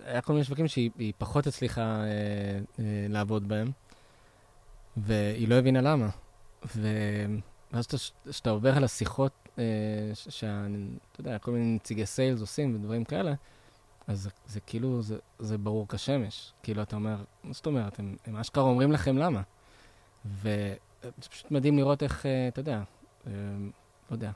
היה 0.04 0.20
כל 0.20 0.32
מיני 0.32 0.44
שווקים 0.44 0.68
שהיא 0.68 1.12
פחות 1.18 1.46
הצליחה 1.46 1.82
אה, 1.82 2.80
לעבוד 3.08 3.48
בהם, 3.48 3.70
והיא 4.96 5.48
לא 5.48 5.54
הבינה 5.54 5.80
למה. 5.80 6.08
ואז 6.76 7.86
כשאתה 8.30 8.50
עובר 8.50 8.76
על 8.76 8.84
השיחות, 8.84 9.32
אה, 9.58 9.64
שאתה 10.14 10.66
יודע, 11.18 11.38
כל 11.38 11.50
מיני 11.50 11.74
נציגי 11.74 12.06
סיילס 12.06 12.40
עושים 12.40 12.74
ודברים 12.74 13.04
כאלה, 13.04 13.34
אז 14.06 14.22
זה, 14.22 14.30
זה 14.46 14.60
כאילו, 14.60 15.02
זה, 15.02 15.16
זה 15.38 15.58
ברור 15.58 15.88
כשמש. 15.88 16.52
כאילו, 16.62 16.82
אתה 16.82 16.96
אומר, 16.96 17.16
מה 17.44 17.52
זאת 17.52 17.66
אומרת, 17.66 17.98
הם, 17.98 18.16
הם 18.26 18.36
אשכרה 18.36 18.64
אומרים 18.64 18.92
לכם 18.92 19.18
למה. 19.18 19.42
וזה 20.24 21.28
פשוט 21.30 21.50
מדהים 21.50 21.76
לראות 21.76 22.02
איך, 22.02 22.26
אה, 22.26 22.48
אתה 22.48 22.60
יודע, 22.60 22.82
אה, 23.26 23.32
לא 24.10 24.14
יודע, 24.14 24.30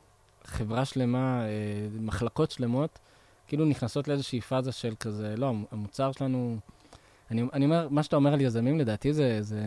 חברה 0.44 0.84
שלמה, 0.84 1.44
אה, 1.44 1.88
מחלקות 2.00 2.50
שלמות, 2.50 2.98
כאילו 3.46 3.64
נכנסות 3.64 4.08
לאיזושהי 4.08 4.40
פאזה 4.40 4.72
של 4.72 4.94
כזה, 5.00 5.34
לא, 5.36 5.52
המוצר 5.70 6.12
שלנו... 6.12 6.58
אני, 7.30 7.42
אני 7.52 7.64
אומר, 7.64 7.88
מה 7.88 8.02
שאתה 8.02 8.16
אומר 8.16 8.32
על 8.32 8.40
יזמים, 8.40 8.78
לדעתי 8.78 9.12
זה, 9.12 9.42
זה, 9.42 9.60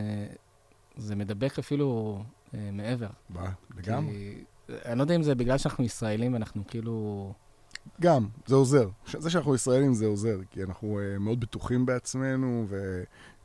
זה 0.98 1.16
מדבק 1.16 1.60
אפילו 1.60 2.20
אה, 2.54 2.70
מעבר. 2.74 3.10
מה, 3.30 3.52
לגמרי. 3.78 4.44
אני 4.70 4.98
לא 4.98 5.04
יודע 5.04 5.16
אם 5.16 5.24
זה 5.24 5.36
בגלל 5.36 5.58
שאנחנו 5.58 5.84
ישראלים 5.84 6.34
ואנחנו 6.34 6.64
כאילו... 6.68 7.34
גם, 8.02 8.28
זה 8.46 8.56
עוזר. 8.56 8.90
זה 9.18 9.30
שאנחנו 9.30 9.56
ישראלים 9.56 9.94
זה 9.94 10.06
עוזר, 10.06 10.40
כי 10.52 10.64
אנחנו 10.64 11.00
uh, 11.00 11.20
מאוד 11.20 11.40
בטוחים 11.40 11.86
בעצמנו 11.86 12.68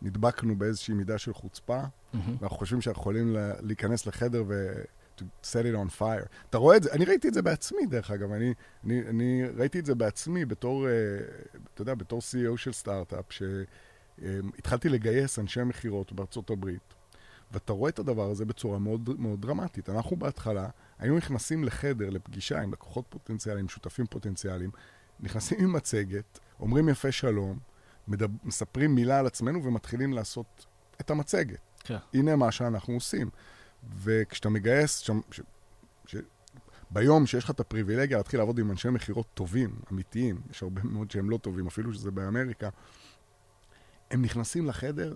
ונדבקנו 0.02 0.56
באיזושהי 0.56 0.94
מידה 0.94 1.18
של 1.18 1.34
חוצפה, 1.34 1.82
mm-hmm. 1.82 2.16
ואנחנו 2.40 2.58
חושבים 2.58 2.80
שאנחנו 2.80 3.00
יכולים 3.00 3.36
להיכנס 3.60 4.06
לחדר 4.06 4.44
ו... 4.48 4.72
to 5.42 5.46
set 5.46 5.64
it 5.64 5.76
on 5.76 6.00
fire. 6.00 6.26
אתה 6.50 6.58
רואה 6.58 6.76
את 6.76 6.82
זה, 6.82 6.92
אני 6.92 7.04
ראיתי 7.04 7.28
את 7.28 7.34
זה 7.34 7.42
בעצמי, 7.42 7.86
דרך 7.86 8.10
אגב, 8.10 8.32
אני, 8.32 8.54
אני, 8.84 9.00
אני 9.08 9.42
ראיתי 9.56 9.78
את 9.78 9.86
זה 9.86 9.94
בעצמי 9.94 10.44
בתור, 10.44 10.86
uh, 10.86 11.58
אתה 11.74 11.82
יודע, 11.82 11.94
בתור 11.94 12.20
CEO 12.20 12.56
של 12.56 12.72
סטארט-אפ, 12.72 13.24
שהתחלתי 14.18 14.88
לגייס 14.88 15.38
אנשי 15.38 15.62
מכירות 15.62 16.12
בארצות 16.12 16.50
הברית, 16.50 16.94
ואתה 17.52 17.72
רואה 17.72 17.90
את 17.90 17.98
הדבר 17.98 18.30
הזה 18.30 18.44
בצורה 18.44 18.78
מאוד, 18.78 19.20
מאוד 19.20 19.42
דרמטית. 19.42 19.88
אנחנו 19.88 20.16
בהתחלה 20.16 20.68
היינו 20.98 21.16
נכנסים 21.16 21.64
לחדר, 21.64 22.10
לפגישה 22.10 22.60
עם 22.60 22.72
לקוחות 22.72 23.04
פוטנציאליים, 23.08 23.68
שותפים 23.68 24.06
פוטנציאליים, 24.06 24.70
נכנסים 25.20 25.58
עם 25.60 25.72
מצגת, 25.72 26.38
אומרים 26.60 26.88
יפה 26.88 27.12
שלום, 27.12 27.58
מדבר, 28.08 28.34
מספרים 28.44 28.94
מילה 28.94 29.18
על 29.18 29.26
עצמנו 29.26 29.64
ומתחילים 29.64 30.12
לעשות 30.12 30.66
את 31.00 31.10
המצגת. 31.10 31.58
כן. 31.84 31.96
הנה 32.14 32.36
מה 32.36 32.52
שאנחנו 32.52 32.94
עושים. 32.94 33.30
וכשאתה 34.02 34.48
מגייס, 34.48 34.98
ש... 34.98 35.10
ש... 35.30 35.40
ש... 36.06 36.16
ביום 36.90 37.26
שיש 37.26 37.44
לך 37.44 37.50
את 37.50 37.60
הפריבילגיה 37.60 38.16
להתחיל 38.16 38.40
לעבוד 38.40 38.58
עם 38.58 38.70
אנשי 38.70 38.88
מכירות 38.88 39.26
טובים, 39.34 39.76
אמיתיים, 39.92 40.40
יש 40.50 40.62
הרבה 40.62 40.82
מאוד 40.84 41.10
שהם 41.10 41.30
לא 41.30 41.36
טובים, 41.36 41.66
אפילו 41.66 41.92
שזה 41.92 42.10
באמריקה, 42.10 42.68
הם 44.10 44.22
נכנסים 44.22 44.66
לחדר, 44.66 45.14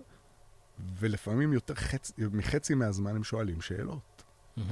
ולפעמים 0.99 1.53
יותר 1.53 1.75
חצ... 1.75 2.11
מחצי 2.31 2.73
מהזמן 2.73 3.15
הם 3.15 3.23
שואלים 3.23 3.61
שאלות. 3.61 4.23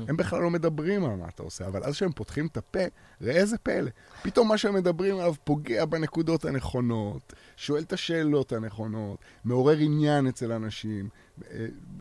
הם 0.08 0.18
בכלל 0.18 0.42
לא 0.42 0.50
מדברים 0.50 1.06
על 1.06 1.16
מה 1.16 1.28
אתה 1.28 1.44
עושה, 1.44 1.68
אבל 1.68 1.84
אז 1.84 1.96
שהם 1.96 2.12
פותחים 2.12 2.48
את 2.48 2.58
הפה, 2.58 2.80
ראה 3.22 3.36
איזה 3.36 3.58
פלא. 3.58 3.92
פתאום 4.22 4.48
מה 4.48 4.58
שהם 4.58 4.74
מדברים 4.74 5.16
עליו 5.16 5.34
פוגע 5.44 5.86
בנקודות 5.86 6.46
הנכונות, 6.46 7.34
שואל 7.56 7.84
את 7.84 7.94
השאלות 7.94 8.52
הנכונות, 8.52 9.20
מעורר 9.44 9.78
עניין 9.78 10.28
אצל 10.28 10.52
אנשים, 10.52 11.10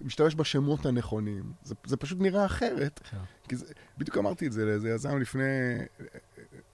משתמש 0.02 0.34
בשמות 0.34 0.86
הנכונים. 0.86 1.52
זה, 1.62 1.74
זה 1.84 1.96
פשוט 1.96 2.20
נראה 2.20 2.46
אחרת. 2.46 3.00
כן. 3.10 3.16
כי 3.48 3.56
זה, 3.56 3.66
בדיוק 3.98 4.18
אמרתי 4.18 4.46
את 4.46 4.52
זה 4.52 4.64
לאיזה 4.64 4.88
יזם 4.88 5.18
לפני, 5.18 5.42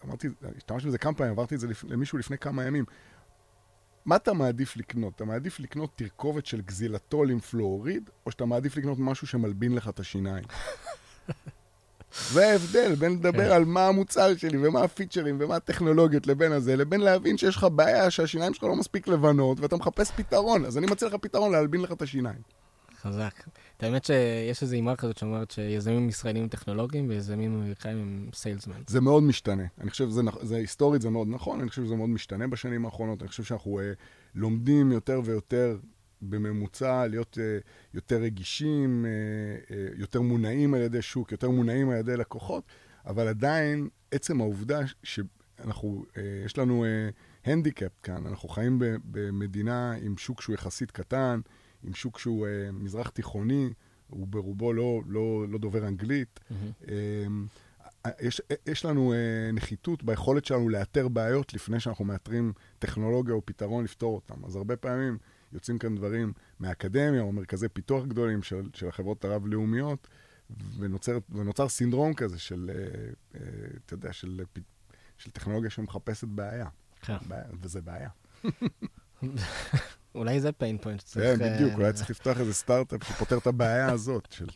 אמרתי, 0.05 0.29
השתמשתי 0.57 0.89
בזה 0.89 0.99
כמה 0.99 1.15
פעמים, 1.15 1.33
עברתי 1.33 1.55
את 1.55 1.61
זה 1.61 1.67
לפ, 1.67 1.85
למישהו 1.85 2.19
לפני 2.19 2.39
כמה 2.39 2.65
ימים. 2.65 2.85
מה 4.05 4.17
אתה 4.17 4.33
מעדיף 4.33 4.77
לקנות? 4.77 5.17
אתה 5.17 5.25
מעדיף 5.25 5.61
לקנות 5.61 5.93
תרכובת 5.97 6.47
של 6.47 6.61
גזילתול 6.61 7.31
עם 7.31 7.41
פלואוריד, 7.41 8.11
או 8.27 8.31
שאתה 8.31 8.45
מעדיף 8.45 8.77
לקנות 8.77 8.99
משהו 9.01 9.27
שמלבין 9.27 9.75
לך 9.75 9.89
את 9.89 10.01
השיניים? 10.01 10.45
זה 12.33 12.51
ההבדל 12.51 12.95
בין 12.95 13.13
לדבר 13.13 13.47
כן. 13.49 13.53
על 13.53 13.65
מה 13.65 13.87
המוצר 13.87 14.37
שלי 14.37 14.67
ומה 14.67 14.83
הפיצ'רים 14.83 15.37
ומה 15.41 15.57
הטכנולוגיות 15.57 16.27
לבין 16.27 16.53
הזה, 16.53 16.77
לבין 16.77 17.01
להבין 17.01 17.39
שיש 17.39 17.57
לך 17.57 17.67
בעיה 17.75 18.11
שהשיניים 18.11 18.55
שלך 18.55 18.65
לא 18.65 18.77
מספיק 18.77 19.09
לבנות 19.09 19.61
ואתה 19.61 19.77
מחפש 19.77 20.11
פתרון. 20.11 20.65
אז 20.65 20.79
אני 20.79 20.87
מציע 20.87 21.09
לך 21.09 21.15
פתרון 21.15 21.53
להלבין 21.53 21.81
לך 21.81 21.93
את 21.93 22.03
השיניים. 22.03 22.39
חזק. 23.03 23.35
את 23.77 23.83
האמת 23.83 24.05
שיש 24.05 24.63
איזו 24.63 24.75
אימרה 24.75 24.97
כזאת 24.97 25.19
שאומרת 25.19 25.51
שיזמים 25.51 26.09
ישראלים 26.09 26.43
הם 26.43 26.49
טכנולוגיים 26.49 27.09
ויזמים 27.09 27.55
אמריקאים 27.55 27.99
הם 27.99 28.29
סיילסמן. 28.35 28.81
זה 28.87 29.01
מאוד 29.01 29.23
משתנה. 29.23 29.65
אני 29.81 29.91
חושב 29.91 30.09
שזה, 30.09 30.57
היסטורית, 30.57 31.03
זה 31.03 31.11
מאוד 31.11 31.29
נכון, 31.31 31.61
אני 31.61 31.71
חושב 31.71 31.85
שזה 31.85 31.95
מאוד 31.95 32.09
משתנה 32.09 32.47
בשנים 32.47 32.85
האחרונות. 32.85 33.23
אני 33.23 33.29
חושב 33.29 33.43
שאנחנו 33.43 33.81
אה, 33.81 33.93
לומדים 34.35 34.93
יותר 34.93 35.21
ויותר 35.25 35.77
בממוצע 36.23 37.07
להיות 37.07 37.39
אה, 37.41 37.59
יותר 37.95 38.17
רגישים, 38.17 39.07
אה, 39.07 39.11
אה, 39.77 39.87
יותר 39.97 40.21
מונעים 40.21 40.75
על 40.75 40.81
ידי 40.81 41.03
שוק, 41.03 41.33
יותר 41.33 41.51
מונעים 41.51 41.91
על 41.91 41.97
ידי 41.97 42.17
לקוחות, 42.17 42.65
אבל 43.07 43.29
עדיין 43.29 43.89
עצם 44.11 44.41
העובדה 44.41 44.81
שאנחנו, 45.03 46.05
יש 46.45 46.59
לנו 46.59 46.85
הנדיקאפ 47.45 47.93
כאן, 48.03 48.27
אנחנו 48.27 48.49
חיים 48.49 48.79
במדינה 49.05 49.93
עם 49.93 50.17
שוק 50.17 50.43
שהוא 50.43 50.55
יחסית 50.55 50.91
קטן, 50.91 51.41
עם 51.83 51.95
שוק 51.95 52.19
שהוא 52.19 52.47
מזרח 52.73 53.09
תיכוני, 53.09 53.71
הוא 54.07 54.27
ברובו 54.27 54.73
לא, 54.73 55.03
לא, 55.07 55.45
לא 55.49 55.59
דובר 55.59 55.89
אנגלית. 55.89 56.41
אמ, 56.89 57.47
יש, 58.21 58.43
יש 58.67 58.85
לנו 58.85 59.13
אה, 59.13 59.53
נחיתות 59.53 60.05
ביכולת 60.05 60.45
שלנו 60.45 60.69
לאתר 60.69 61.09
בעיות 61.09 61.55
לפני 61.55 61.81
שאנחנו 61.81 62.05
מאתרים 62.05 62.53
טכנולוגיה 62.79 63.35
או 63.35 63.47
פתרון 63.47 63.85
לפתור 63.85 64.15
אותם. 64.15 64.45
אז 64.45 64.57
הרבה 64.57 64.77
פעמים 64.77 65.19
יוצאים 65.53 65.79
כאן 65.79 65.95
דברים 65.95 66.33
מהאקדמיה 66.59 67.21
או 67.21 67.33
מרכזי 67.33 67.69
פיתוח 67.69 68.05
גדולים 68.05 68.43
של, 68.43 68.69
של 68.75 68.89
החברות 68.89 69.25
הרב-לאומיות, 69.25 70.09
ונוצר, 70.79 71.19
ונוצר 71.31 71.69
סינדרום 71.69 72.15
כזה 72.15 72.39
של, 72.39 72.71
אה, 72.75 73.41
אה, 73.41 73.41
אתה 73.87 73.95
יודע, 73.95 74.13
של, 74.13 74.41
של 75.19 75.31
טכנולוגיה 75.31 75.71
שמחפשת 75.71 76.29
בעיה. 76.29 76.67
כן. 77.01 77.17
בעיה 77.29 77.45
וזה 77.61 77.81
בעיה. 77.81 78.09
אולי 80.15 80.41
זה 80.41 80.53
פיין 80.53 80.79
פוינט 80.79 81.01
כן, 81.01 81.07
שצריך... 81.07 81.41
בדיוק, 81.41 81.71
אה, 81.71 81.77
אולי 81.77 81.93
צריך 81.93 82.11
לפתוח 82.11 82.41
איזה 82.41 82.55
סטארט-אפ 82.55 83.05
שפותר 83.09 83.39
את 83.39 83.47
הבעיה 83.47 83.93
הזאת. 83.93 84.33
של... 84.33 84.47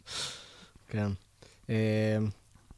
כן. 0.89 1.09
אה, 1.71 2.19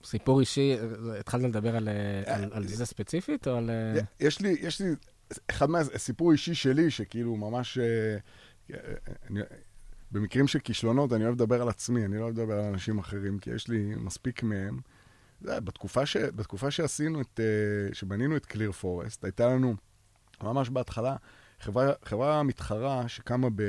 סיפור 0.04 0.40
אישי, 0.40 0.76
אה, 0.78 1.18
התחלת 1.20 1.42
לדבר 1.42 1.76
על, 1.76 1.88
אה, 1.88 2.34
על, 2.34 2.50
על 2.52 2.66
זה 2.66 2.86
ספציפית, 2.86 3.48
או 3.48 3.56
על... 3.56 3.70
אה, 3.70 4.00
יש 4.20 4.40
לי, 4.40 4.56
יש 4.60 4.80
לי, 4.80 4.94
אחד 5.50 5.70
מהסיפור 5.70 6.32
אישי 6.32 6.54
שלי, 6.54 6.90
שכאילו 6.90 7.36
ממש, 7.36 7.78
אה, 7.78 8.16
אני, 9.30 9.40
במקרים 10.10 10.46
של 10.46 10.58
כישלונות, 10.58 11.12
אני 11.12 11.24
אוהב 11.24 11.34
לדבר 11.34 11.62
על 11.62 11.68
עצמי, 11.68 12.04
אני 12.04 12.18
לא 12.18 12.22
אוהב 12.22 12.38
לדבר 12.38 12.58
על 12.58 12.64
אנשים 12.64 12.98
אחרים, 12.98 13.38
כי 13.38 13.50
יש 13.50 13.68
לי 13.68 13.94
מספיק 13.96 14.42
מהם. 14.42 14.80
זה, 15.40 15.60
בתקופה, 15.60 16.06
ש, 16.06 16.16
בתקופה 16.16 16.70
שעשינו 16.70 17.20
את, 17.20 17.40
אה, 17.40 17.94
שבנינו 17.94 18.36
את 18.36 18.46
Clear 18.46 18.72
Forest, 18.72 19.24
הייתה 19.24 19.46
לנו, 19.46 19.74
ממש 20.42 20.70
בהתחלה, 20.70 21.16
חברה, 21.60 21.92
חברה 22.04 22.42
מתחרה 22.42 23.08
שקמה 23.08 23.48
ב, 23.54 23.62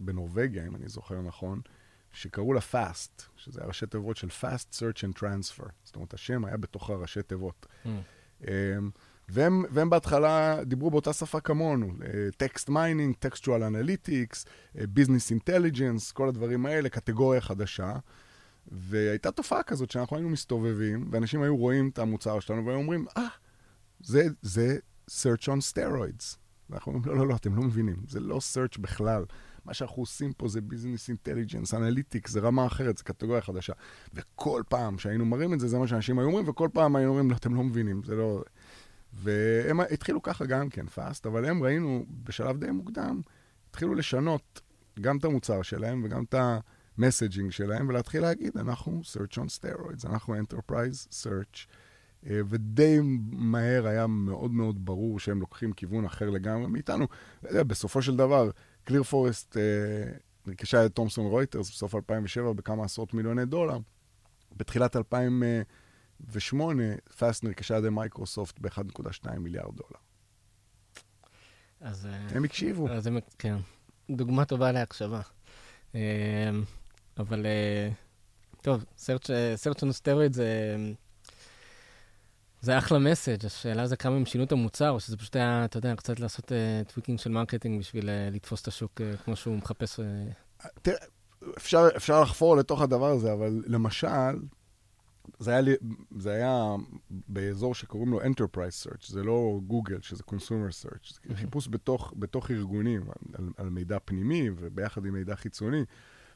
בנורבגיה, 0.00 0.66
אם 0.66 0.76
אני 0.76 0.88
זוכר 0.88 1.20
נכון, 1.20 1.60
שקראו 2.12 2.52
לה 2.52 2.60
FAST, 2.72 3.22
שזה 3.36 3.60
היה 3.60 3.68
ראשי 3.68 3.86
תיבות 3.86 4.16
של 4.16 4.28
Fast 4.28 4.74
Search 4.74 4.98
and 4.98 5.18
Transfer. 5.18 5.68
זאת 5.84 5.96
אומרת, 5.96 6.14
השם 6.14 6.44
היה 6.44 6.56
בתוך 6.56 6.90
הראשי 6.90 7.22
תיבות. 7.22 7.66
אה, 7.86 7.92
אמ, 8.48 8.90
והם, 9.28 9.64
והם 9.70 9.90
בהתחלה 9.90 10.64
דיברו 10.64 10.90
באותה 10.90 11.12
שפה 11.12 11.40
כמונו, 11.40 11.92
text 12.36 12.68
mining, 12.68 13.14
textual 13.18 13.62
analytics, 13.62 14.44
business 14.74 15.30
intelligence, 15.30 16.12
כל 16.12 16.28
הדברים 16.28 16.66
האלה, 16.66 16.88
קטגוריה 16.88 17.40
חדשה. 17.40 17.92
והייתה 18.66 19.30
תופעה 19.30 19.62
כזאת 19.62 19.90
שאנחנו 19.90 20.16
היינו 20.16 20.28
מסתובבים, 20.30 21.08
ואנשים 21.10 21.42
היו 21.42 21.56
רואים 21.56 21.88
את 21.88 21.98
המוצר 21.98 22.40
שלנו 22.40 22.66
והיו 22.66 22.78
אומרים, 22.78 23.06
אה, 23.16 23.28
זה, 24.00 24.26
זה 24.42 24.78
search 25.10 25.44
on 25.46 25.72
steroids. 25.72 26.36
ואנחנו 26.70 26.92
אומרים, 26.92 27.12
לא, 27.12 27.16
לא, 27.16 27.28
לא, 27.28 27.36
אתם 27.36 27.56
לא 27.56 27.62
מבינים, 27.62 27.96
זה 28.08 28.20
לא 28.20 28.38
search 28.38 28.80
בכלל. 28.80 29.24
מה 29.64 29.74
שאנחנו 29.74 30.02
עושים 30.02 30.32
פה 30.32 30.48
זה 30.48 30.60
business 30.60 31.08
intelligence, 31.08 31.74
analytics, 31.74 32.30
זה 32.30 32.40
רמה 32.40 32.66
אחרת, 32.66 32.98
זה 32.98 33.04
קטגוריה 33.04 33.40
חדשה. 33.40 33.72
וכל 34.14 34.62
פעם 34.68 34.98
שהיינו 34.98 35.26
מראים 35.26 35.54
את 35.54 35.60
זה, 35.60 35.68
זה 35.68 35.78
מה 35.78 35.86
שאנשים 35.86 36.18
היו 36.18 36.26
אומרים, 36.26 36.48
וכל 36.48 36.68
פעם 36.72 36.96
היינו 36.96 37.10
אומרים, 37.10 37.30
לא, 37.30 37.36
אתם 37.36 37.54
לא 37.54 37.62
מבינים, 37.62 38.02
זה 38.04 38.14
לא... 38.14 38.42
והם 39.12 39.80
התחילו 39.80 40.22
ככה 40.22 40.46
גם 40.46 40.68
כן, 40.68 40.86
FAST, 40.86 41.26
אבל 41.26 41.44
הם 41.44 41.62
ראינו 41.62 42.06
בשלב 42.24 42.64
די 42.64 42.70
מוקדם, 42.70 43.20
התחילו 43.70 43.94
לשנות 43.94 44.60
גם 45.00 45.16
את 45.16 45.24
המוצר 45.24 45.62
שלהם 45.62 46.04
וגם 46.04 46.24
את 46.24 46.34
ה 46.98 47.03
messaging 47.03 47.50
שלהם, 47.50 47.88
ולהתחיל 47.88 48.22
להגיד, 48.22 48.56
אנחנו 48.56 49.00
search 49.04 49.38
on 49.38 49.60
steroids, 49.60 50.08
אנחנו 50.08 50.34
enterprise 50.34 51.08
search, 51.10 51.66
אה, 52.26 52.40
ודי 52.48 52.98
מהר 53.32 53.86
היה 53.86 54.06
מאוד 54.06 54.52
מאוד 54.52 54.84
ברור 54.84 55.18
שהם 55.18 55.40
לוקחים 55.40 55.72
כיוון 55.72 56.04
אחר 56.04 56.30
לגמרי 56.30 56.66
מאיתנו. 56.66 57.06
אה, 57.54 57.64
בסופו 57.64 58.02
של 58.02 58.16
דבר, 58.16 58.50
ClearForest 58.84 59.56
נרכשה 60.46 60.86
את 60.86 60.94
תומסון 60.94 61.26
רויטרס 61.26 61.70
בסוף 61.70 61.94
2007 61.94 62.52
בכמה 62.52 62.84
עשרות 62.84 63.14
מיליוני 63.14 63.44
דולר. 63.44 63.78
בתחילת 64.56 64.96
2008, 64.96 65.46
FAST 67.18 67.44
נרכשה 67.44 67.74
על 67.74 67.80
ידי 67.80 67.90
מייקרוסופט 67.90 68.58
ב-1.2 68.58 69.38
מיליארד 69.38 69.76
דולר. 69.76 70.00
אז... 71.80 72.06
אה, 72.06 72.36
הם 72.36 72.44
הקשיבו. 72.44 72.88
אז 72.88 73.06
הם, 73.06 73.18
כן. 73.38 73.56
דוגמה 74.10 74.44
טובה 74.44 74.72
להקשבה. 74.72 75.20
אה, 75.94 76.50
אבל, 77.18 77.46
אה, 77.46 77.90
טוב, 78.62 78.84
search 78.96 79.82
on 79.82 79.86
steroid 80.02 80.32
זה... 80.32 80.76
זה 82.62 82.78
אחלה 82.78 82.98
message, 82.98 83.46
השאלה 83.46 83.86
זה 83.86 83.96
כמה 83.96 84.16
הם 84.16 84.26
שינו 84.26 84.44
את 84.44 84.52
המוצר, 84.52 84.90
או 84.90 85.00
שזה 85.00 85.16
פשוט 85.16 85.36
היה, 85.36 85.64
אתה 85.64 85.78
יודע, 85.78 85.96
קצת 85.96 86.20
לעשות 86.20 86.52
tweaking 86.88 87.18
של 87.18 87.30
marketing 87.30 87.80
בשביל 87.80 88.08
אה, 88.08 88.28
לתפוס 88.32 88.62
את 88.62 88.68
השוק 88.68 89.00
אה, 89.00 89.16
כמו 89.24 89.36
שהוא 89.36 89.56
מחפש. 89.56 90.00
אה, 90.00 90.04
תראה, 90.82 90.96
אפשר, 91.56 91.88
אפשר 91.96 92.22
לחפור 92.22 92.56
לתוך 92.56 92.82
הדבר 92.82 93.10
הזה, 93.10 93.32
אבל 93.32 93.62
למשל, 93.66 94.38
זה 95.38 95.50
היה, 95.50 95.60
לי, 95.60 95.74
זה 96.18 96.30
היה 96.30 96.74
באזור 97.10 97.74
שקוראים 97.74 98.10
לו 98.10 98.22
Enterprise 98.22 98.86
Search, 98.86 99.06
זה 99.12 99.22
לא 99.22 99.60
גוגל, 99.66 100.00
שזה 100.00 100.22
Consumer 100.30 100.86
Search, 100.86 101.14
זה 101.28 101.36
חיפוש 101.36 101.68
בתוך, 101.70 102.14
בתוך 102.16 102.50
ארגונים, 102.50 103.02
על, 103.38 103.50
על 103.56 103.70
מידע 103.70 103.98
פנימי 104.04 104.50
וביחד 104.56 105.06
עם 105.06 105.12
מידע 105.12 105.36
חיצוני. 105.36 105.84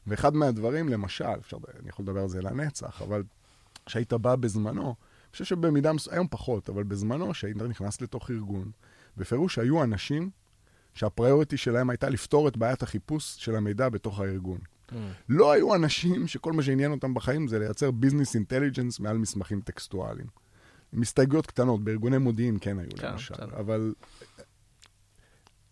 ואחד 0.07 0.35
מהדברים, 0.35 0.89
למשל, 0.89 1.39
אפשר, 1.39 1.57
אני 1.79 1.89
יכול 1.89 2.03
לדבר 2.03 2.21
על 2.21 2.29
זה 2.29 2.41
לנצח, 2.41 3.01
אבל 3.01 3.23
כשהיית 3.85 4.13
בא 4.13 4.35
בזמנו, 4.35 4.83
אני 4.83 5.31
חושב 5.31 5.45
שבמידה 5.45 5.93
מסוימת, 5.93 6.17
היום 6.17 6.27
פחות, 6.29 6.69
אבל 6.69 6.83
בזמנו, 6.83 7.33
שהיית 7.33 7.57
נכנס 7.57 8.01
לתוך 8.01 8.31
ארגון, 8.31 8.71
בפירוש 9.17 9.59
היו 9.59 9.83
אנשים 9.83 10.29
שה 10.93 11.11
priority 11.11 11.57
שלהם 11.57 11.89
הייתה 11.89 12.09
לפתור 12.09 12.47
את 12.47 12.57
בעיית 12.57 12.83
החיפוש 12.83 13.35
של 13.37 13.55
המידע 13.55 13.89
בתוך 13.89 14.19
הארגון. 14.19 14.59
Mm. 14.91 14.95
לא 15.29 15.51
היו 15.51 15.75
אנשים 15.75 16.27
שכל 16.27 16.53
מה 16.53 16.63
שעניין 16.63 16.91
אותם 16.91 17.13
בחיים 17.13 17.47
זה 17.47 17.59
לייצר 17.59 17.91
business 17.91 18.35
intelligence 18.35 18.99
מעל 18.99 19.17
מסמכים 19.17 19.61
טקסטואליים. 19.61 20.27
עם 20.93 21.01
הסתייגויות 21.01 21.47
קטנות, 21.47 21.83
בארגוני 21.83 22.17
מודיעין 22.17 22.57
כן 22.61 22.79
היו 22.79 22.89
כן, 22.97 23.11
למשל, 23.11 23.35
כן. 23.35 23.43
אבל 23.43 23.93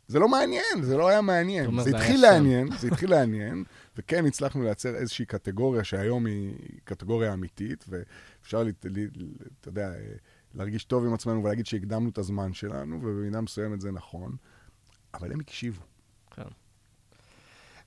זה 0.07 0.19
לא 0.19 0.27
מעניין, 0.27 0.81
זה 0.81 0.97
לא 0.97 1.09
היה 1.09 1.21
מעניין. 1.21 1.83
זה 1.83 1.89
התחיל 1.89 2.21
לעניין, 2.21 2.77
זה 2.79 2.87
התחיל 2.87 3.09
לעניין, 3.09 3.63
וכן 3.97 4.25
הצלחנו 4.25 4.63
לייצר 4.63 4.95
איזושהי 4.95 5.25
קטגוריה 5.25 5.83
שהיום 5.83 6.25
היא 6.25 6.53
קטגוריה 6.83 7.33
אמיתית, 7.33 7.85
ואפשר, 7.89 8.63
אתה 9.59 9.69
יודע, 9.69 9.91
להרגיש 10.53 10.83
טוב 10.83 11.05
עם 11.05 11.13
עצמנו 11.13 11.43
ולהגיד 11.43 11.65
שהקדמנו 11.65 12.09
את 12.09 12.17
הזמן 12.17 12.53
שלנו, 12.53 12.99
ובמידה 13.01 13.41
מסוימת 13.41 13.81
זה 13.81 13.91
נכון, 13.91 14.35
אבל 15.13 15.31
הם 15.31 15.39
הקשיבו. 15.39 15.81
כן. 16.31 16.43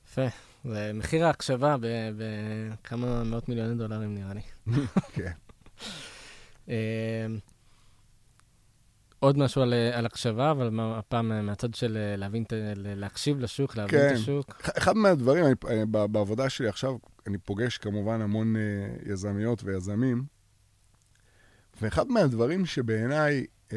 יפה. 0.07 0.27
זה 0.69 0.91
מחיר 0.95 1.27
ההקשבה 1.27 1.77
בכמה 2.17 3.25
מאות 3.25 3.49
מיליוני 3.49 3.75
דולרים, 3.75 4.15
נראה 4.15 4.35
לי. 4.35 4.41
כן. 5.13 5.33
אמ, 6.69 6.75
עוד 9.19 9.39
משהו 9.39 9.63
על, 9.63 9.75
על 9.93 10.07
הקשבה, 10.07 10.51
אבל 10.51 10.71
מה, 10.71 10.99
הפעם 10.99 11.47
מהצד 11.47 11.75
של 11.75 11.99
להבין, 12.17 12.45
להקשיב 12.77 13.41
לשוק, 13.41 13.77
להבין 13.77 14.01
כן. 14.01 14.09
את 14.09 14.13
השוק. 14.13 14.61
אחד 14.79 14.97
מהדברים, 14.97 15.45
אני, 15.45 15.87
בעבודה 15.87 16.51
שלי 16.51 16.69
עכשיו, 16.69 16.97
אני 17.27 17.39
פוגש 17.39 17.79
כמובן 17.79 18.21
המון 18.21 18.57
אה, 18.57 18.63
יזמיות 19.13 19.65
ויזמים, 19.65 20.25
ואחד 21.83 22.09
מהדברים 22.09 22.67
שבעיניי, 22.67 23.47
אמ, 23.73 23.77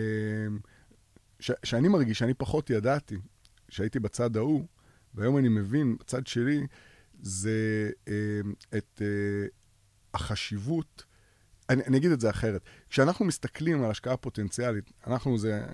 שאני 1.39 1.87
מרגיש 1.87 2.19
שאני 2.19 2.33
פחות 2.33 2.69
ידעתי, 2.69 3.17
שהייתי 3.69 3.99
בצד 3.99 4.37
ההוא, 4.37 4.65
והיום 5.15 5.37
אני 5.37 5.49
מבין, 5.49 5.97
בצד 5.99 6.27
שלי, 6.27 6.67
זה 7.21 7.89
אמ, 8.07 8.53
את 8.77 9.01
אה, 9.01 9.47
החשיבות 10.13 11.05
אני, 11.71 11.83
אני 11.87 11.97
אגיד 11.97 12.11
את 12.11 12.19
זה 12.19 12.29
אחרת. 12.29 12.61
כשאנחנו 12.89 13.25
מסתכלים 13.25 13.83
על 13.83 13.91
השקעה 13.91 14.17
פוטנציאלית, 14.17 14.91
אנחנו 15.07 15.37
זה 15.37 15.65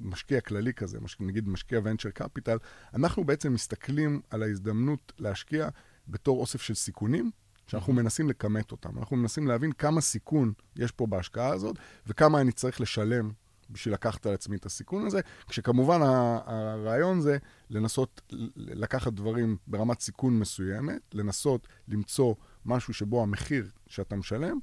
משקיע 0.00 0.40
כללי 0.40 0.74
כזה, 0.74 1.00
מש, 1.00 1.16
נגיד 1.20 1.48
משקיע 1.48 1.80
ונצ'ר 1.84 2.10
קפיטל, 2.10 2.56
אנחנו 2.94 3.24
בעצם 3.24 3.52
מסתכלים 3.52 4.20
על 4.30 4.42
ההזדמנות 4.42 5.12
להשקיע 5.18 5.68
בתור 6.08 6.40
אוסף 6.40 6.62
של 6.62 6.74
סיכונים, 6.74 7.30
שאנחנו 7.66 7.92
מנסים 7.92 8.28
לכמת 8.28 8.72
אותם. 8.72 8.98
אנחנו 8.98 9.16
מנסים 9.16 9.46
להבין 9.46 9.72
כמה 9.72 10.00
סיכון 10.00 10.52
יש 10.76 10.92
פה 10.92 11.06
בהשקעה 11.06 11.48
הזאת, 11.48 11.76
וכמה 12.06 12.40
אני 12.40 12.52
צריך 12.52 12.80
לשלם 12.80 13.32
בשביל 13.72 13.94
לקחת 13.94 14.26
על 14.26 14.34
עצמי 14.34 14.56
את 14.56 14.66
הסיכון 14.66 15.06
הזה, 15.06 15.20
כשכמובן 15.48 16.00
הרעיון 16.02 17.20
זה 17.20 17.38
לנסות 17.70 18.20
לקחת 18.56 19.12
דברים 19.12 19.56
ברמת 19.66 20.00
סיכון 20.00 20.38
מסוימת, 20.38 21.02
לנסות 21.12 21.68
למצוא 21.88 22.34
משהו 22.64 22.94
שבו 22.94 23.22
המחיר 23.22 23.70
שאתה 23.86 24.16
משלם 24.16 24.58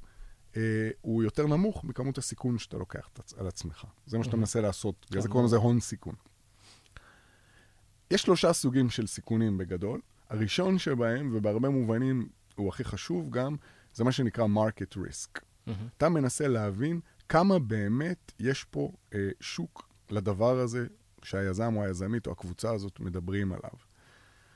אה, 0.56 0.90
הוא 1.00 1.22
יותר 1.22 1.46
נמוך 1.46 1.84
מכמות 1.84 2.18
הסיכון 2.18 2.58
שאתה 2.58 2.76
לוקח 2.76 3.08
על 3.36 3.46
עצמך. 3.46 3.84
זה 4.06 4.18
מה 4.18 4.24
שאתה 4.24 4.36
מנסה 4.36 4.60
לעשות, 4.60 5.06
בגלל 5.10 5.22
זה 5.22 5.28
קוראים 5.28 5.46
לזה 5.46 5.56
הון 5.56 5.80
סיכון. 5.80 6.14
יש 8.10 8.22
שלושה 8.22 8.52
סוגים 8.52 8.90
של 8.90 9.06
סיכונים 9.06 9.58
בגדול. 9.58 10.00
הראשון 10.30 10.78
שבהם, 10.78 11.30
ובהרבה 11.34 11.68
מובנים 11.68 12.28
הוא 12.56 12.68
הכי 12.68 12.84
חשוב 12.84 13.30
גם, 13.30 13.56
זה 13.94 14.04
מה 14.04 14.12
שנקרא 14.12 14.46
market 14.46 14.96
risk. 14.96 15.38
Mm-hmm. 15.38 15.70
אתה 15.96 16.08
מנסה 16.08 16.48
להבין 16.48 17.00
כמה 17.30 17.58
באמת 17.58 18.32
יש 18.38 18.64
פה 18.64 18.92
אה, 19.14 19.28
שוק 19.40 19.88
לדבר 20.10 20.58
הזה 20.58 20.86
שהיזם 21.22 21.76
או 21.76 21.84
היזמית 21.84 22.26
או 22.26 22.32
הקבוצה 22.32 22.72
הזאת 22.72 23.00
מדברים 23.00 23.52
עליו. 23.52 23.70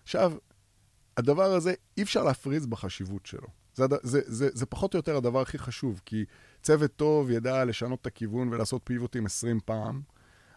עכשיו, 0.03 0.33
הדבר 1.17 1.53
הזה, 1.53 1.75
אי 1.97 2.03
אפשר 2.03 2.25
להפריז 2.25 2.67
בחשיבות 2.67 3.27
שלו. 3.27 3.49
זה, 3.75 3.85
זה, 4.03 4.21
זה, 4.27 4.49
זה 4.53 4.67
פחות 4.67 4.95
או 4.95 4.99
יותר 4.99 5.17
הדבר 5.17 5.41
הכי 5.41 5.59
חשוב, 5.59 6.01
כי 6.07 6.25
צוות 6.63 6.97
טוב 6.97 7.31
ידע 7.31 7.65
לשנות 7.65 8.01
את 8.01 8.07
הכיוון 8.07 8.49
ולעשות 8.49 8.83
פיבוטים 8.85 9.27
20 9.27 9.61
פעם, 9.65 10.03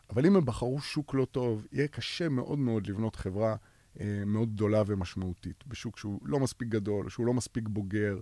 אבל 0.10 0.26
אם 0.26 0.36
הם 0.36 0.46
בחרו 0.46 0.82
שוק 0.82 1.14
לא 1.14 1.26
טוב, 1.26 1.68
יהיה 1.72 1.88
קשה 1.88 2.30
מאוד 2.30 2.60
מאוד 2.60 2.88
לבנות 2.88 3.16
חברה 3.16 3.56
אה, 4.00 4.24
מאוד 4.26 4.54
גדולה 4.54 4.84
ומשמעותית, 4.88 5.64
בשוק 5.68 5.98
שהוא 5.98 6.20
לא 6.26 6.40
מספיק 6.40 6.68
גדול, 6.68 7.10
שהוא 7.10 7.26
לא 7.26 7.34
מספיק 7.34 7.68
בוגר, 7.68 8.20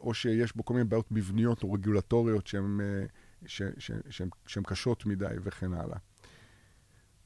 או 0.00 0.14
שיש 0.14 0.56
בו 0.56 0.64
כל 0.64 0.74
מיני 0.74 0.84
בעיות 0.84 1.12
מבניות 1.12 1.62
או 1.62 1.72
רגולטוריות 1.72 2.46
שהן 2.46 2.80
אה, 2.80 4.62
קשות 4.66 5.06
מדי 5.06 5.34
וכן 5.42 5.72
הלאה. 5.72 5.98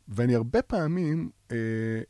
ואני 0.08 0.34
הרבה 0.34 0.62
פעמים 0.62 1.30
אה, 1.50 2.02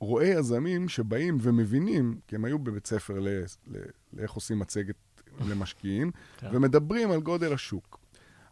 רואה 0.00 0.26
יזמים 0.26 0.88
שבאים 0.88 1.38
ומבינים, 1.40 2.18
כי 2.26 2.36
הם 2.36 2.44
היו 2.44 2.58
בבית 2.58 2.86
ספר 2.86 3.18
לאיך 4.12 4.32
עושים 4.32 4.58
מצגת 4.58 4.96
למשקיעים, 5.48 6.10
כן. 6.38 6.48
ומדברים 6.52 7.10
על 7.10 7.20
גודל 7.20 7.52
השוק. 7.52 8.00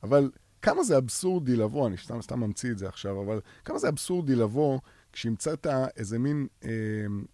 אבל 0.02 0.30
כמה 0.62 0.84
זה 0.84 0.98
אבסורדי 0.98 1.56
לבוא, 1.56 1.88
אני 1.88 1.96
סתם, 1.96 2.22
סתם 2.22 2.40
ממציא 2.40 2.70
את 2.70 2.78
זה 2.78 2.88
עכשיו, 2.88 3.22
אבל 3.22 3.40
כמה 3.64 3.78
זה 3.78 3.88
אבסורדי 3.88 4.34
לבוא 4.34 4.78
כשהמצאת 5.12 5.66
איזה 5.96 6.18
מין, 6.18 6.46
אה, 6.64 6.70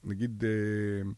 נגיד, 0.05 0.45
אה, 0.45 1.11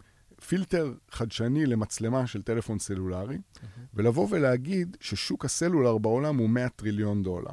פילטר 0.47 0.95
חדשני 1.11 1.67
למצלמה 1.67 2.27
של 2.27 2.43
טלפון 2.43 2.79
סלולרי, 2.79 3.37
mm-hmm. 3.37 3.81
ולבוא 3.95 4.27
ולהגיד 4.31 4.97
ששוק 5.01 5.45
הסלולר 5.45 5.99
בעולם 5.99 6.37
הוא 6.37 6.49
100 6.49 6.69
טריליון 6.69 7.23
דולר. 7.23 7.53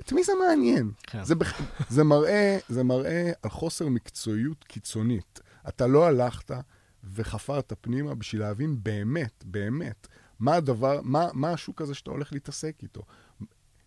את 0.00 0.12
מי 0.12 0.24
זה 0.24 0.32
מעניין? 0.46 0.90
כן. 1.02 1.24
זה, 1.24 1.34
בח... 1.34 1.60
זה, 1.88 2.04
מראה, 2.04 2.58
זה 2.68 2.84
מראה 2.84 3.32
על 3.42 3.50
חוסר 3.50 3.88
מקצועיות 3.88 4.64
קיצונית. 4.64 5.40
אתה 5.68 5.86
לא 5.86 6.06
הלכת 6.06 6.50
וחפרת 7.14 7.72
פנימה 7.80 8.14
בשביל 8.14 8.40
להבין 8.40 8.76
באמת, 8.82 9.44
באמת, 9.46 10.06
מה 10.38 10.54
הדבר, 10.54 11.00
מה, 11.02 11.28
מה 11.32 11.52
השוק 11.52 11.82
הזה 11.82 11.94
שאתה 11.94 12.10
הולך 12.10 12.32
להתעסק 12.32 12.76
איתו. 12.82 13.02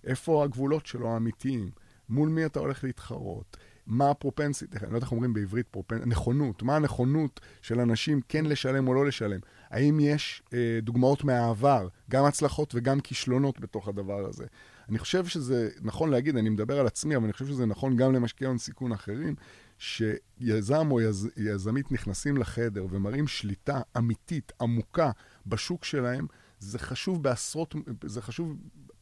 איפה 0.03 0.43
הגבולות 0.43 0.85
שלו 0.85 1.13
האמיתיים? 1.13 1.71
מול 2.09 2.29
מי 2.29 2.45
אתה 2.45 2.59
הולך 2.59 2.83
להתחרות? 2.83 3.57
מה 3.87 4.09
הפרופנסית, 4.09 4.75
אני 4.75 4.91
לא 4.91 4.97
יודע 4.97 5.05
איך 5.05 5.11
אומרים 5.11 5.33
בעברית 5.33 5.67
פרופנ... 5.67 6.09
נכונות, 6.09 6.63
מה 6.63 6.75
הנכונות 6.75 7.39
של 7.61 7.79
אנשים 7.79 8.21
כן 8.29 8.45
לשלם 8.45 8.87
או 8.87 8.93
לא 8.93 9.05
לשלם? 9.05 9.39
האם 9.69 9.99
יש 9.99 10.43
אה, 10.53 10.79
דוגמאות 10.81 11.23
מהעבר, 11.23 11.87
גם 12.09 12.25
הצלחות 12.25 12.75
וגם 12.75 12.99
כישלונות 12.99 13.59
בתוך 13.59 13.87
הדבר 13.87 14.25
הזה? 14.25 14.45
אני 14.89 14.99
חושב 14.99 15.25
שזה 15.25 15.69
נכון 15.81 16.09
להגיד, 16.09 16.37
אני 16.37 16.49
מדבר 16.49 16.79
על 16.79 16.87
עצמי, 16.87 17.15
אבל 17.15 17.23
אני 17.23 17.33
חושב 17.33 17.47
שזה 17.47 17.65
נכון 17.65 17.97
גם 17.97 18.13
למשקיעי 18.13 18.47
הון 18.47 18.57
סיכון 18.57 18.91
אחרים, 18.91 19.35
שיזם 19.77 20.91
או 20.91 21.01
יז, 21.01 21.29
יזמית 21.37 21.91
נכנסים 21.91 22.37
לחדר 22.37 22.85
ומראים 22.89 23.27
שליטה 23.27 23.81
אמיתית, 23.97 24.51
עמוקה, 24.61 25.11
בשוק 25.47 25.85
שלהם, 25.85 26.27
זה 26.59 26.79
חשוב 26.79 27.23
בעשרות, 27.23 27.75
זה 28.05 28.21
חשוב 28.21 28.57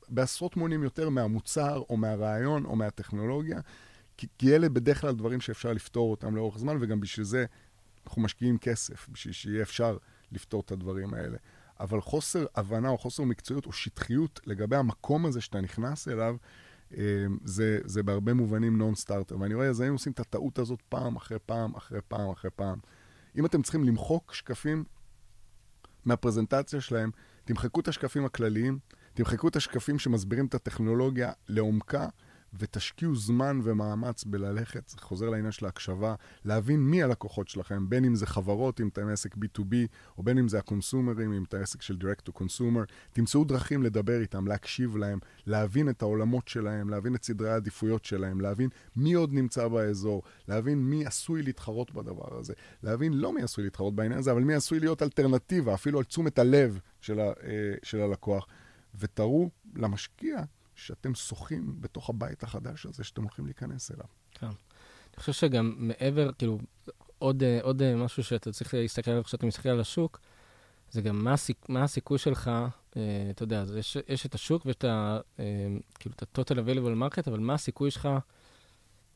בעשרות 0.10 0.58
מונים 0.58 0.84
יותר 0.84 1.10
מהמוצר 1.10 1.84
או 1.90 1.98
מהרעיון 1.98 2.66
או 2.66 2.76
מהטכנולוגיה, 2.76 3.60
כי, 4.22 4.28
כי 4.38 4.56
אלה 4.56 4.70
בדרך 4.70 5.02
כלל 5.02 5.16
דברים 5.16 5.42
שאפשר 5.42 5.74
לפתור 5.74 6.12
אותם 6.12 6.36
לאורך 6.36 6.58
זמן, 6.58 6.78
וגם 6.82 7.00
בשביל 7.00 7.26
זה 7.26 7.46
אנחנו 8.06 8.22
משקיעים 8.22 8.58
כסף, 8.58 9.10
בשביל 9.10 9.34
שיהיה 9.34 9.62
אפשר 9.62 9.98
לפתור 10.32 10.62
את 10.66 10.72
הדברים 10.72 11.14
האלה. 11.14 11.38
אבל 11.80 12.02
חוסר 12.02 12.46
הבנה 12.56 12.90
או 12.90 12.98
חוסר 12.98 13.24
מקצועיות 13.24 13.66
או 13.66 13.72
שטחיות 13.72 14.40
לגבי 14.46 14.76
המקום 14.76 15.26
הזה 15.26 15.42
שאתה 15.42 15.62
נכנס 15.62 16.08
אליו, 16.08 16.36
אה, 16.98 17.26
זה, 17.44 17.80
זה 17.86 18.04
בהרבה 18.04 18.34
מובנים 18.34 18.78
נון 18.78 18.96
סטארטר. 18.96 19.40
ואני 19.40 19.54
רואה 19.54 19.68
יזמים 19.68 19.94
עושים 19.94 20.14
את 20.14 20.20
הטעות 20.20 20.60
הזאת 20.60 20.82
פעם 20.90 21.16
אחרי 21.16 21.40
פעם 21.46 21.76
אחרי 21.76 22.00
פעם 22.08 22.30
אחרי 22.30 22.52
פעם. 22.56 22.80
אם 23.36 23.46
אתם 23.46 23.62
צריכים 23.62 23.84
למחוק 23.84 24.34
שקפים 24.34 24.84
מהפרזנטציה 26.06 26.82
שלהם, 26.82 27.12
תמחקו 27.46 27.80
את 27.80 27.88
השקפים 27.88 28.26
הכלליים, 28.26 28.80
תמחקו 29.14 29.48
את 29.48 29.56
השקפים 29.56 30.00
שמסבירים 30.00 30.46
את 30.46 30.56
הטכנולוגיה 30.56 31.32
לעומקה, 31.48 32.08
ותשקיעו 32.60 33.16
זמן 33.16 33.60
ומאמץ 33.64 34.24
בללכת, 34.24 34.90
זה 34.90 34.98
חוזר 34.98 35.30
לעניין 35.30 35.52
של 35.52 35.66
ההקשבה, 35.66 36.16
להבין 36.46 36.80
מי 36.80 37.04
הלקוחות 37.04 37.48
שלכם, 37.48 37.90
בין 37.90 38.06
אם 38.06 38.16
זה 38.16 38.26
חברות, 38.26 38.82
אם 38.82 38.88
אתם 38.88 39.08
עסק 39.08 39.36
B2B, 39.36 39.76
או 40.18 40.24
בין 40.24 40.38
אם 40.38 40.48
זה 40.48 40.60
הקונסומרים, 40.60 41.34
אם 41.34 41.44
אתם 41.44 41.62
עסק 41.62 41.82
של 41.82 41.98
direct 42.02 42.30
to 42.30 42.42
consumer, 42.42 42.92
תמצאו 43.14 43.44
דרכים 43.44 43.84
לדבר 43.84 44.22
איתם, 44.22 44.48
להקשיב 44.48 44.98
להם, 44.98 45.20
להבין 45.46 45.90
את 45.90 46.02
העולמות 46.02 46.48
שלהם, 46.48 46.90
להבין 46.90 47.16
את 47.16 47.24
סדרי 47.24 47.50
העדיפויות 47.50 48.06
שלהם, 48.06 48.42
להבין 48.42 48.70
מי 48.96 49.14
עוד 49.14 49.34
נמצא 49.34 49.68
באזור, 49.68 50.24
להבין 50.48 50.78
מי 50.84 51.06
עשוי 51.06 51.44
להתחרות 51.44 51.94
בדבר 51.94 52.40
הזה, 52.40 52.54
להבין 52.84 53.14
לא 53.14 53.34
מי 53.34 53.42
עשוי 53.42 53.64
להתחרות 53.64 53.96
בעניין 53.96 54.20
הזה, 54.20 54.32
אבל 54.32 54.44
מי 54.44 54.54
עשוי 54.54 54.80
להיות 54.80 55.04
אלטרנטיבה, 55.04 55.74
אפילו 55.74 55.98
על 55.98 56.04
תשומת 56.04 56.40
הלב 56.40 56.80
של, 57.02 57.20
ה, 57.20 57.24
אה, 57.24 57.74
של 57.84 58.02
הלקוח, 58.02 58.48
ותראו 59.00 59.50
למשקיע 59.76 60.42
שאתם 60.86 61.16
שוחים 61.16 61.82
בתוך 61.82 62.10
הבית 62.10 62.44
החדש 62.44 62.86
הזה 62.86 63.04
שאתם 63.04 63.22
הולכים 63.22 63.46
להיכנס 63.46 63.92
אליו. 63.92 64.06
כן. 64.32 64.48
אני 64.48 65.20
חושב 65.20 65.34
שגם 65.34 65.76
מעבר, 65.78 66.32
כאילו, 66.32 66.60
עוד, 67.18 67.44
אה, 67.44 67.60
עוד 67.62 67.82
אה, 67.82 67.96
משהו 67.96 68.24
שאתה 68.24 68.52
צריך 68.52 68.74
להסתכל 68.74 69.12
עליו 69.12 69.24
כשאתה 69.24 69.46
מסתכל 69.46 69.70
על 69.70 69.80
השוק, 69.80 70.20
זה 70.92 71.02
גם 71.02 71.24
מה, 71.24 71.34
הסיכ, 71.34 71.58
מה 71.70 71.84
הסיכוי 71.84 72.18
שלך, 72.18 72.52
אה, 72.98 73.28
אתה 73.30 73.44
יודע, 73.44 73.64
יש, 73.78 73.98
יש 74.08 74.26
את 74.26 74.36
השוק 74.36 74.66
ויש 74.66 74.76
את 74.76 74.84
ה... 74.84 75.20
אה, 75.40 75.46
כאילו, 76.00 76.16
את 76.16 76.40
ה-total 76.40 76.56
available 76.56 77.16
market, 77.16 77.24
אבל 77.28 77.40
מה 77.40 77.54
הסיכוי 77.54 77.92
שלך 77.92 78.10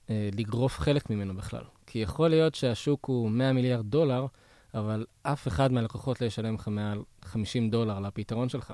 אה, 0.09 0.29
לגרוף 0.33 0.79
חלק 0.79 1.09
ממנו 1.09 1.35
בכלל. 1.35 1.63
כי 1.85 1.99
יכול 1.99 2.29
להיות 2.29 2.55
שהשוק 2.55 3.05
הוא 3.05 3.31
100 3.31 3.53
מיליארד 3.53 3.85
דולר, 3.85 4.25
אבל 4.73 5.05
אף 5.23 5.47
אחד 5.47 5.71
מהלקוחות 5.71 6.21
לא 6.21 6.25
ישלם 6.25 6.55
לך 6.55 6.67
מעל 6.67 7.03
50 7.25 7.69
דולר 7.69 7.99
לפתרון 7.99 8.49
שלך. 8.49 8.73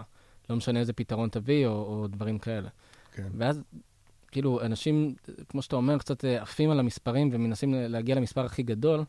לא 0.50 0.56
משנה 0.56 0.80
איזה 0.80 0.94
פתרון 0.94 1.30
תביא 1.30 1.68
או, 1.68 1.72
או 1.72 2.08
דברים 2.08 2.40
כאלה. 2.40 2.70
כן. 3.12 3.28
ואז, 3.38 3.62
כאילו, 4.32 4.62
אנשים, 4.62 5.16
כמו 5.50 5.62
שאתה 5.62 5.76
אומר, 5.76 5.98
קצת 5.98 6.26
אה, 6.26 6.42
עפים 6.42 6.70
על 6.70 6.80
המספרים 6.80 7.30
ומנסים 7.32 7.74
להגיע 7.74 8.16
למספר 8.16 8.46
הכי 8.46 8.64
גדול, 8.64 9.04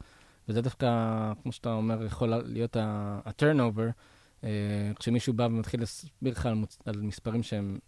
וזה 0.49 0.63
דווקא, 0.63 0.89
כמו 1.43 1.53
שאתה 1.53 1.73
אומר, 1.73 2.05
יכול 2.05 2.29
להיות 2.45 2.77
ה-turnover, 2.77 3.93
אה, 4.45 4.51
כשמישהו 4.99 5.33
בא 5.33 5.43
ומתחיל 5.43 5.81
להסביר 5.81 6.33
לך 6.33 6.47
על, 6.47 6.55
מוצ... 6.55 6.79
על 6.87 7.01
מספרים 7.01 7.43
שהם 7.43 7.79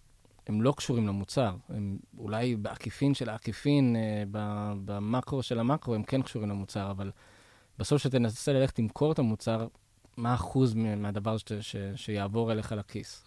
הם 0.47 0.63
לא 0.63 0.75
קשורים 0.77 1.07
למוצר, 1.07 1.57
הם 1.69 1.99
אולי 2.19 2.57
בעקיפין 2.57 3.15
של 3.15 3.29
העקיפין, 3.29 3.97
אה, 3.97 4.25
במקרו 4.85 5.43
של 5.43 5.59
המקרו, 5.59 5.95
הם 5.95 6.03
כן 6.03 6.23
קשורים 6.23 6.49
למוצר, 6.49 6.91
אבל 6.91 7.11
בסוף 7.79 8.01
כשתנסה 8.01 8.53
ללכת 8.53 8.79
למכור 8.79 9.13
את 9.13 9.19
המוצר, 9.19 9.67
מה 10.17 10.31
האחוז 10.31 10.75
מהדבר 10.75 11.37
ש, 11.37 11.53
ש, 11.61 11.77
שיעבור 11.97 12.53
אליך 12.53 12.73
לכיס? 12.73 13.25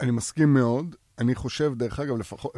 אני 0.00 0.10
מסכים 0.10 0.54
מאוד. 0.54 0.96
אני 1.18 1.34
חושב, 1.34 1.72
דרך 1.76 2.00
אגב, 2.00 2.16
לפחות, 2.16 2.54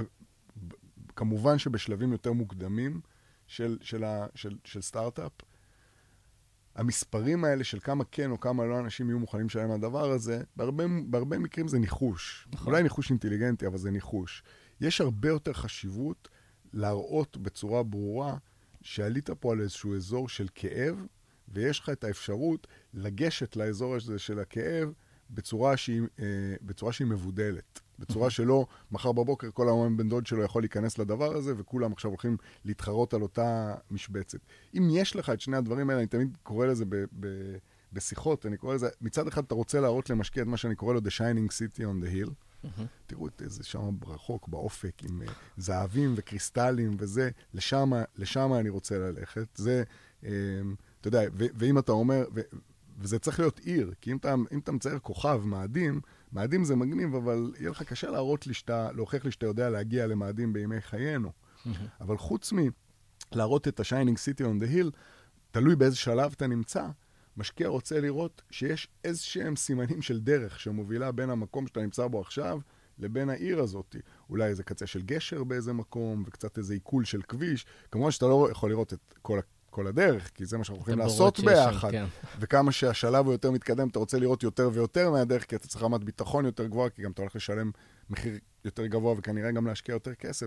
כמובן 1.17 1.59
שבשלבים 1.59 2.13
יותר 2.13 2.33
מוקדמים 2.33 3.01
של, 3.47 3.79
של, 3.81 4.05
ה, 4.05 4.27
של, 4.35 4.57
של 4.65 4.83
סטארט-אפ, 4.83 5.33
המספרים 6.75 7.45
האלה 7.45 7.65
של 7.65 7.81
כמה 7.81 8.05
כן 8.05 8.31
או 8.31 8.41
כמה 8.41 8.65
לא 8.65 8.79
אנשים 8.79 9.09
יהיו 9.09 9.19
מוכנים 9.19 9.47
לשלם 9.47 9.71
על 9.71 9.77
הדבר 9.77 10.11
הזה, 10.11 10.43
בהרבה, 10.57 10.85
בהרבה 11.07 11.39
מקרים 11.39 11.69
זה 11.69 11.79
ניחוש. 11.79 12.49
נכון. 12.53 12.67
אולי 12.67 12.83
ניחוש 12.83 13.11
אינטליגנטי, 13.11 13.67
אבל 13.67 13.79
זה 13.79 13.91
ניחוש. 13.91 14.43
יש 14.81 15.01
הרבה 15.01 15.29
יותר 15.29 15.53
חשיבות 15.53 16.29
להראות 16.73 17.37
בצורה 17.37 17.83
ברורה 17.83 18.37
שעלית 18.83 19.31
פה 19.31 19.53
על 19.53 19.61
איזשהו 19.61 19.97
אזור 19.97 20.29
של 20.29 20.47
כאב, 20.55 20.97
ויש 21.49 21.81
לך 21.81 21.89
את 21.89 22.05
האפשרות 22.05 22.67
לגשת 22.95 23.57
לאזור 23.57 23.95
הזה 23.95 24.19
של 24.19 24.39
הכאב 24.39 24.93
בצורה 25.31 25.77
שהיא, 25.77 26.03
אה, 26.21 26.27
בצורה 26.63 26.93
שהיא 26.93 27.07
מבודלת. 27.07 27.81
בצורה 27.99 28.31
שלא 28.31 28.67
מחר 28.91 29.13
בבוקר 29.13 29.51
כל 29.51 29.69
היום 29.69 29.97
בן 29.97 30.09
דוד 30.09 30.27
שלו 30.27 30.43
יכול 30.43 30.63
להיכנס 30.63 30.99
לדבר 30.99 31.37
הזה, 31.37 31.55
וכולם 31.57 31.93
עכשיו 31.93 32.11
הולכים 32.11 32.37
להתחרות 32.65 33.15
על 33.15 33.23
אותה 33.23 33.75
משבצת. 33.91 34.39
אם 34.75 34.89
יש 34.91 35.17
לך 35.17 35.31
את 35.31 35.41
שני 35.41 35.57
הדברים 35.57 35.91
האלה, 35.91 36.01
אני 36.01 36.09
תמיד 36.09 36.37
קורא 36.43 36.67
לזה 36.67 36.85
ב... 36.85 37.05
ב 37.21 37.27
בשיחות, 37.93 38.47
אני 38.47 38.57
קורא 38.57 38.75
לזה, 38.75 38.89
מצד 39.01 39.29
אחד 39.29 39.45
אתה 39.45 39.55
רוצה 39.55 39.81
להראות 39.81 40.11
למשקיע 40.11 40.43
את 40.43 40.49
מה 40.49 40.57
שאני 40.57 40.75
קורא 40.75 40.95
לו 40.95 41.01
The 41.01 41.11
Shining 41.19 41.51
City 41.51 41.81
on 41.81 42.05
the 42.05 42.09
Hill. 42.09 42.31
Mm-hmm. 42.31 42.83
תראו 43.07 43.27
את 43.27 43.43
זה 43.47 43.65
שם 43.65 43.97
רחוק, 44.07 44.49
באופק, 44.49 45.03
עם 45.03 45.23
uh, 45.23 45.31
זהבים 45.57 46.15
וקריסטלים 46.17 46.97
וזה, 46.99 47.31
לשם, 47.55 47.91
לשם 48.17 48.53
אני 48.55 48.69
רוצה 48.69 48.99
ללכת. 48.99 49.47
זה, 49.55 49.83
um, 50.23 50.27
אתה 51.01 51.09
יודע, 51.09 51.23
ואם 51.35 51.79
אתה 51.79 51.93
אומר, 51.93 52.25
וזה 52.99 53.19
צריך 53.19 53.41
להיות 53.41 53.59
עיר, 53.59 53.93
כי 54.01 54.13
אם 54.13 54.17
אתה, 54.17 54.35
אם 54.53 54.59
אתה 54.59 54.73
מצייר 54.73 54.99
כוכב, 54.99 55.43
מאדים, 55.45 56.01
מאדים 56.33 56.65
זה 56.65 56.77
מגניב, 56.77 57.15
אבל 57.15 57.53
יהיה 57.59 57.71
לך 57.71 57.83
קשה 57.83 58.11
להראות 58.11 58.47
לי 58.47 58.55
שאתה, 58.55 58.93
להוכיח 58.93 59.25
לי 59.25 59.31
שאתה 59.31 59.47
יודע 59.47 59.71
להגיע 59.71 60.07
למאדים 60.07 60.53
בימי 60.53 60.81
חיינו. 60.81 61.33
אבל 62.01 62.17
חוץ 62.19 62.53
מלהראות 63.33 63.69
את 63.69 63.81
ה-Shining 63.81 64.17
City 64.17 64.41
on 64.41 64.63
the 64.65 64.75
Hill, 64.75 64.97
תלוי 65.51 65.77
באיזה 65.77 65.97
שלב 65.97 66.33
אתה 66.37 66.47
נמצא, 66.47 66.87
משקיע 67.37 67.69
רוצה 67.69 68.01
לראות 68.01 68.43
שיש 68.51 68.89
איזשהם 69.05 69.57
סימנים 69.57 70.03
של 70.03 70.21
דרך 70.21 70.61
שמובילה 70.61 71.13
בין 71.13 71.31
המקום 71.31 71.67
שאתה 71.67 71.81
נמצא 71.81 72.07
בו 72.07 72.21
עכשיו 72.21 72.61
לבין 72.99 73.31
העיר 73.31 73.61
הזאת. 73.61 73.97
אולי 74.31 74.45
איזה 74.45 74.63
קצה 74.63 74.87
של 74.87 75.03
גשר 75.03 75.45
באיזה 75.45 75.73
מקום, 75.73 76.25
וקצת 76.27 76.59
איזה 76.59 76.75
עיכול 76.75 77.05
של 77.05 77.23
כביש. 77.23 77.67
כמובן 77.91 78.11
שאתה 78.11 78.27
לא 78.27 78.49
יכול 78.51 78.71
לראות 78.71 78.93
את 78.93 79.15
כל 79.23 79.39
כל 79.77 79.87
הדרך, 79.87 80.31
כי 80.35 80.47
זה 80.47 80.59
מה 80.59 80.65
שאנחנו 80.65 80.85
הולכים 80.85 80.99
לעשות 80.99 81.41
ביחד. 81.41 81.91
כן. 81.91 82.05
וכמה 82.41 82.73
שהשלב 82.73 83.25
הוא 83.25 83.35
יותר 83.35 83.51
מתקדם, 83.51 83.89
אתה 83.89 83.99
רוצה 83.99 84.19
לראות 84.19 84.43
יותר 84.43 84.71
ויותר 84.73 85.11
מהדרך, 85.11 85.45
כי 85.45 85.57
אתה 85.57 85.69
צריך 85.69 85.83
רמת 85.83 86.05
ביטחון 86.05 86.45
יותר 86.45 86.67
גבוהה, 86.67 86.91
כי 86.91 87.03
גם 87.03 87.11
אתה 87.11 87.23
הולך 87.23 87.37
לשלם 87.37 87.71
מחיר 88.11 88.39
יותר 88.65 88.87
גבוה, 88.87 89.15
וכנראה 89.19 89.53
גם 89.53 89.67
להשקיע 89.67 89.93
יותר 89.93 90.15
כסף. 90.15 90.47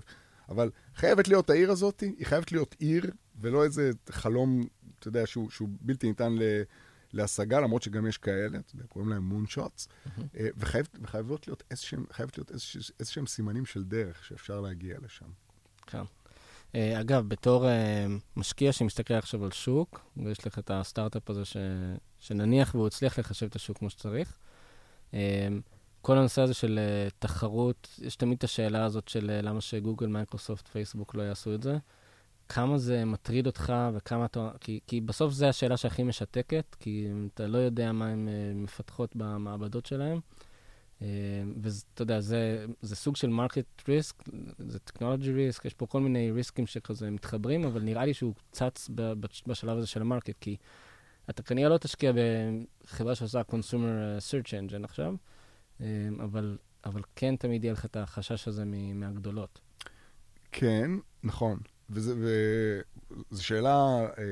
אבל 0.50 0.72
חייבת 0.96 1.28
להיות 1.28 1.50
העיר 1.50 1.72
הזאת, 1.72 2.00
היא 2.00 2.26
חייבת 2.26 2.52
להיות 2.52 2.76
עיר, 2.80 3.12
ולא 3.42 3.64
איזה 3.64 3.92
חלום, 4.10 4.64
אתה 5.00 5.08
יודע, 5.08 5.26
שהוא, 5.26 5.50
שהוא 5.50 5.70
בלתי 5.82 6.08
ניתן 6.08 6.36
ל... 6.36 6.42
להשגה, 7.14 7.60
למרות 7.60 7.84
שגם 7.84 8.08
יש 8.08 8.18
כאלה, 8.18 8.58
אתה 8.58 8.76
יודע, 8.76 8.88
קוראים 8.88 9.10
להם 9.10 9.24
מון 9.24 9.48
שוטס, 9.48 9.88
mm-hmm. 9.88 10.20
וחייבות 11.02 11.48
להיות 11.48 11.64
איזשהם 13.00 13.26
סימנים 13.26 13.66
של 13.66 13.84
דרך 13.84 14.26
שאפשר 14.26 14.62
להגיע 14.62 14.98
לשם. 15.04 15.26
כן. 15.88 16.04
אה, 16.76 17.00
אגב, 17.00 17.30
בתור 17.30 17.66
uh, 17.66 17.70
משקיע 18.38 18.72
שמסתכל 18.72 19.14
עכשיו 19.14 19.44
על 19.44 19.52
שוק, 19.52 20.00
ויש 20.18 20.48
לך 20.48 20.60
את 20.60 20.72
הסטארט-אפ 20.74 21.30
הזה 21.30 21.46
ש... 21.46 21.58
שנניח 22.20 22.76
והוא 22.76 22.88
הצליח 22.88 23.20
לחשב 23.20 23.46
את 23.46 23.56
השוק 23.56 23.78
כמו 23.78 23.90
שצריך, 23.90 24.38
uh, 25.12 25.16
כל 26.02 26.18
הנושא 26.18 26.42
הזה 26.42 26.54
של 26.54 26.80
תחרות, 27.20 28.00
יש 28.02 28.16
תמיד 28.16 28.38
את 28.38 28.44
השאלה 28.44 28.86
הזאת 28.86 29.08
של 29.08 29.40
למה 29.44 29.62
שגוגל, 29.62 30.08
מייקרוסופט, 30.08 30.68
פייסבוק 30.68 31.16
לא 31.16 31.22
יעשו 31.24 31.56
את 31.56 31.64
זה. 31.64 31.78
כמה 32.50 32.78
זה 32.78 33.06
מטריד 33.06 33.48
אותך 33.48 33.74
וכמה 33.94 34.26
אתה... 34.26 34.52
כי, 34.60 34.80
כי 34.88 35.02
בסוף 35.02 35.34
זו 35.34 35.46
השאלה 35.46 35.78
שהכי 35.78 36.04
משתקת, 36.04 36.76
כי 36.80 37.08
אתה 37.34 37.48
לא 37.48 37.58
יודע 37.58 37.92
מה 37.92 38.08
הן 38.08 38.30
מפתחות 38.56 39.16
במעבדות 39.16 39.86
שלהן. 39.86 40.20
אה, 41.02 41.08
ואתה 41.62 42.02
יודע, 42.02 42.20
זה, 42.20 42.66
זה 42.82 42.96
סוג 42.96 43.16
של 43.16 43.30
market 43.30 43.66
risk, 43.88 44.16
זה 44.58 44.80
technology 44.80 45.32
risk, 45.32 45.66
יש 45.66 45.74
פה 45.74 45.86
כל 45.86 46.02
מיני 46.02 46.32
risk 46.32 46.56
ים 46.56 46.68
שכזה 46.68 47.10
מתחברים, 47.10 47.64
אבל 47.64 47.82
נראה 47.82 48.06
לי 48.06 48.14
שהוא 48.14 48.34
צץ 48.52 48.90
בשלב 49.48 49.78
הזה 49.78 49.88
של 49.88 50.02
ה 50.02 50.06
market, 50.06 50.36
כי 50.42 50.58
אתה 51.30 51.44
כנראה 51.44 51.70
לא 51.70 51.78
תשקיע 51.78 52.12
בחברה 52.84 53.16
שעושה 53.16 53.42
consumer 53.52 54.20
search 54.20 54.48
engine 54.48 54.84
עכשיו, 54.84 55.16
אה, 55.82 55.86
אבל, 56.24 56.58
אבל 56.86 57.02
כן 57.16 57.36
תמיד 57.36 57.64
יהיה 57.64 57.74
לך 57.74 57.86
את 57.86 57.98
החשש 57.98 58.48
הזה 58.48 58.64
מהגדולות. 58.94 59.60
כן, 60.52 60.92
נכון. 61.24 61.60
וזו 61.90 63.44
שאלה 63.44 64.00
אה, 64.18 64.24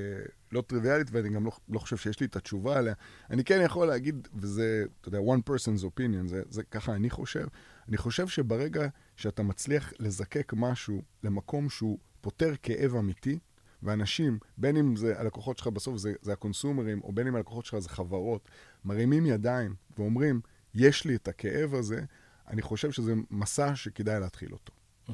לא 0.51 0.61
טריוויאלית, 0.61 1.07
ואני 1.11 1.29
גם 1.29 1.45
לא, 1.45 1.51
לא 1.69 1.79
חושב 1.79 1.97
שיש 1.97 2.19
לי 2.19 2.25
את 2.25 2.35
התשובה 2.35 2.77
עליה. 2.77 2.93
אני 3.29 3.43
כן 3.43 3.61
יכול 3.65 3.87
להגיד, 3.87 4.27
וזה, 4.35 4.85
אתה 5.01 5.07
יודע, 5.07 5.19
one 5.19 5.49
person's 5.49 5.83
opinion, 5.83 6.27
זה, 6.27 6.41
זה 6.49 6.63
ככה 6.63 6.95
אני 6.95 7.09
חושב. 7.09 7.47
אני 7.87 7.97
חושב 7.97 8.27
שברגע 8.27 8.87
שאתה 9.15 9.43
מצליח 9.43 9.93
לזקק 9.99 10.53
משהו 10.55 11.01
למקום 11.23 11.69
שהוא 11.69 11.97
פותר 12.21 12.53
כאב 12.63 12.95
אמיתי, 12.95 13.39
ואנשים, 13.83 14.39
בין 14.57 14.77
אם 14.77 14.95
זה 14.95 15.19
הלקוחות 15.19 15.57
שלך 15.57 15.67
בסוף 15.67 15.97
זה, 15.97 16.13
זה 16.21 16.33
הקונסומרים, 16.33 17.01
או 17.03 17.11
בין 17.11 17.27
אם 17.27 17.35
הלקוחות 17.35 17.65
שלך 17.65 17.79
זה 17.79 17.89
חברות, 17.89 18.49
מרימים 18.85 19.25
ידיים 19.25 19.75
ואומרים, 19.97 20.41
יש 20.73 21.05
לי 21.05 21.15
את 21.15 21.27
הכאב 21.27 21.75
הזה, 21.75 22.01
אני 22.47 22.61
חושב 22.61 22.91
שזה 22.91 23.13
מסע 23.31 23.75
שכדאי 23.75 24.19
להתחיל 24.19 24.53
אותו. 24.53 24.73
Mm-hmm. 25.07 25.11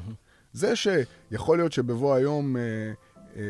זה 0.53 0.75
שיכול 0.75 1.57
להיות 1.57 1.71
שבבוא 1.71 2.15
היום... 2.15 2.57
אה, 2.57 2.93
אה, 3.35 3.43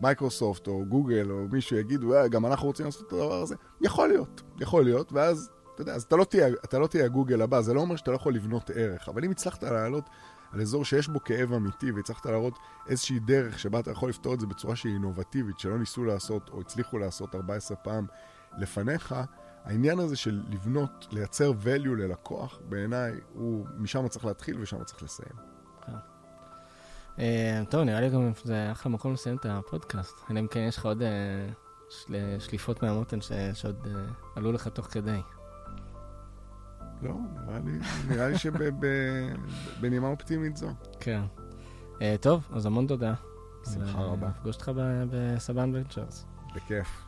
מייקרוסופט 0.00 0.66
או 0.66 0.84
גוגל 0.88 1.30
או 1.30 1.46
מישהו 1.52 1.76
יגידו, 1.76 2.14
אה, 2.14 2.28
גם 2.28 2.46
אנחנו 2.46 2.66
רוצים 2.66 2.86
לעשות 2.86 3.06
את 3.06 3.12
הדבר 3.12 3.42
הזה, 3.42 3.54
יכול 3.80 4.08
להיות, 4.08 4.42
יכול 4.60 4.84
להיות, 4.84 5.12
ואז, 5.12 5.50
אתה 5.74 5.82
יודע, 5.82 5.94
אז 5.94 6.02
אתה 6.02 6.16
לא 6.16 6.24
תהיה, 6.24 6.48
אתה 6.48 6.78
לא 6.78 6.86
תהיה 6.86 7.04
הגוגל 7.04 7.42
הבא, 7.42 7.60
זה 7.60 7.74
לא 7.74 7.80
אומר 7.80 7.96
שאתה 7.96 8.10
לא 8.10 8.16
יכול 8.16 8.34
לבנות 8.34 8.70
ערך, 8.74 9.08
אבל 9.08 9.24
אם 9.24 9.30
הצלחת 9.30 9.62
לעלות 9.62 10.04
על 10.52 10.60
אזור 10.60 10.84
שיש 10.84 11.08
בו 11.08 11.24
כאב 11.24 11.52
אמיתי, 11.52 11.92
והצלחת 11.92 12.26
להראות 12.26 12.58
איזושהי 12.88 13.18
דרך 13.18 13.58
שבה 13.58 13.80
אתה 13.80 13.90
יכול 13.90 14.08
לפתור 14.08 14.34
את 14.34 14.40
זה 14.40 14.46
בצורה 14.46 14.76
שהיא 14.76 14.94
אינובטיבית, 14.94 15.58
שלא 15.58 15.78
ניסו 15.78 16.04
לעשות 16.04 16.48
או 16.48 16.60
הצליחו 16.60 16.98
לעשות 16.98 17.34
14 17.34 17.76
פעם 17.76 18.06
לפניך, 18.58 19.14
העניין 19.64 19.98
הזה 19.98 20.16
של 20.16 20.42
לבנות, 20.50 21.06
לייצר 21.10 21.52
value 21.64 21.96
ללקוח, 21.96 22.60
בעיניי, 22.68 23.12
הוא, 23.32 23.66
משם 23.78 24.08
צריך 24.08 24.24
להתחיל 24.24 24.60
ושם 24.60 24.84
צריך 24.84 25.02
לסיים. 25.02 25.52
אה, 27.18 27.62
טוב, 27.68 27.82
נראה 27.82 28.00
לי 28.00 28.10
גם 28.10 28.32
שזה 28.42 28.72
אחלה 28.72 28.92
מקום 28.92 29.12
לסיים 29.12 29.36
את 29.36 29.46
הפודקאסט. 29.48 30.14
אלא 30.30 30.40
אם 30.40 30.46
כן 30.46 30.60
יש 30.60 30.76
לך 30.76 30.86
עוד 30.86 31.02
אה, 31.02 32.38
שליפות 32.38 32.82
מהמותן 32.82 33.18
שעוד 33.54 33.86
אה, 33.86 33.92
עלו 34.36 34.52
לך 34.52 34.68
תוך 34.68 34.86
כדי. 34.86 35.20
לא, 37.02 37.14
נראה 38.08 38.28
לי, 38.28 38.38
שבנימה 38.38 40.08
אופטימית 40.08 40.56
זו. 40.56 40.68
כן. 41.00 41.22
טוב, 42.20 42.48
אז 42.52 42.66
המון 42.66 42.86
תודה. 42.86 43.14
שמחה 43.72 44.00
רבה. 44.00 44.28
נפגוש 44.28 44.56
אותך 44.56 44.72
ב 45.10 45.20
Saban 45.20 45.70
Ventures. 45.74 46.26
בכיף. 46.54 47.02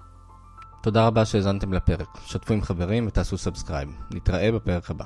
תודה 0.83 1.07
רבה 1.07 1.24
שהאזנתם 1.24 1.72
לפרק. 1.72 2.09
שתפו 2.24 2.55
עם 2.55 2.62
חברים 2.62 3.07
ותעשו 3.07 3.39
subscribe. 3.39 3.89
נתראה 4.11 4.53
בפרק 4.53 4.91
הבא. 4.91 5.05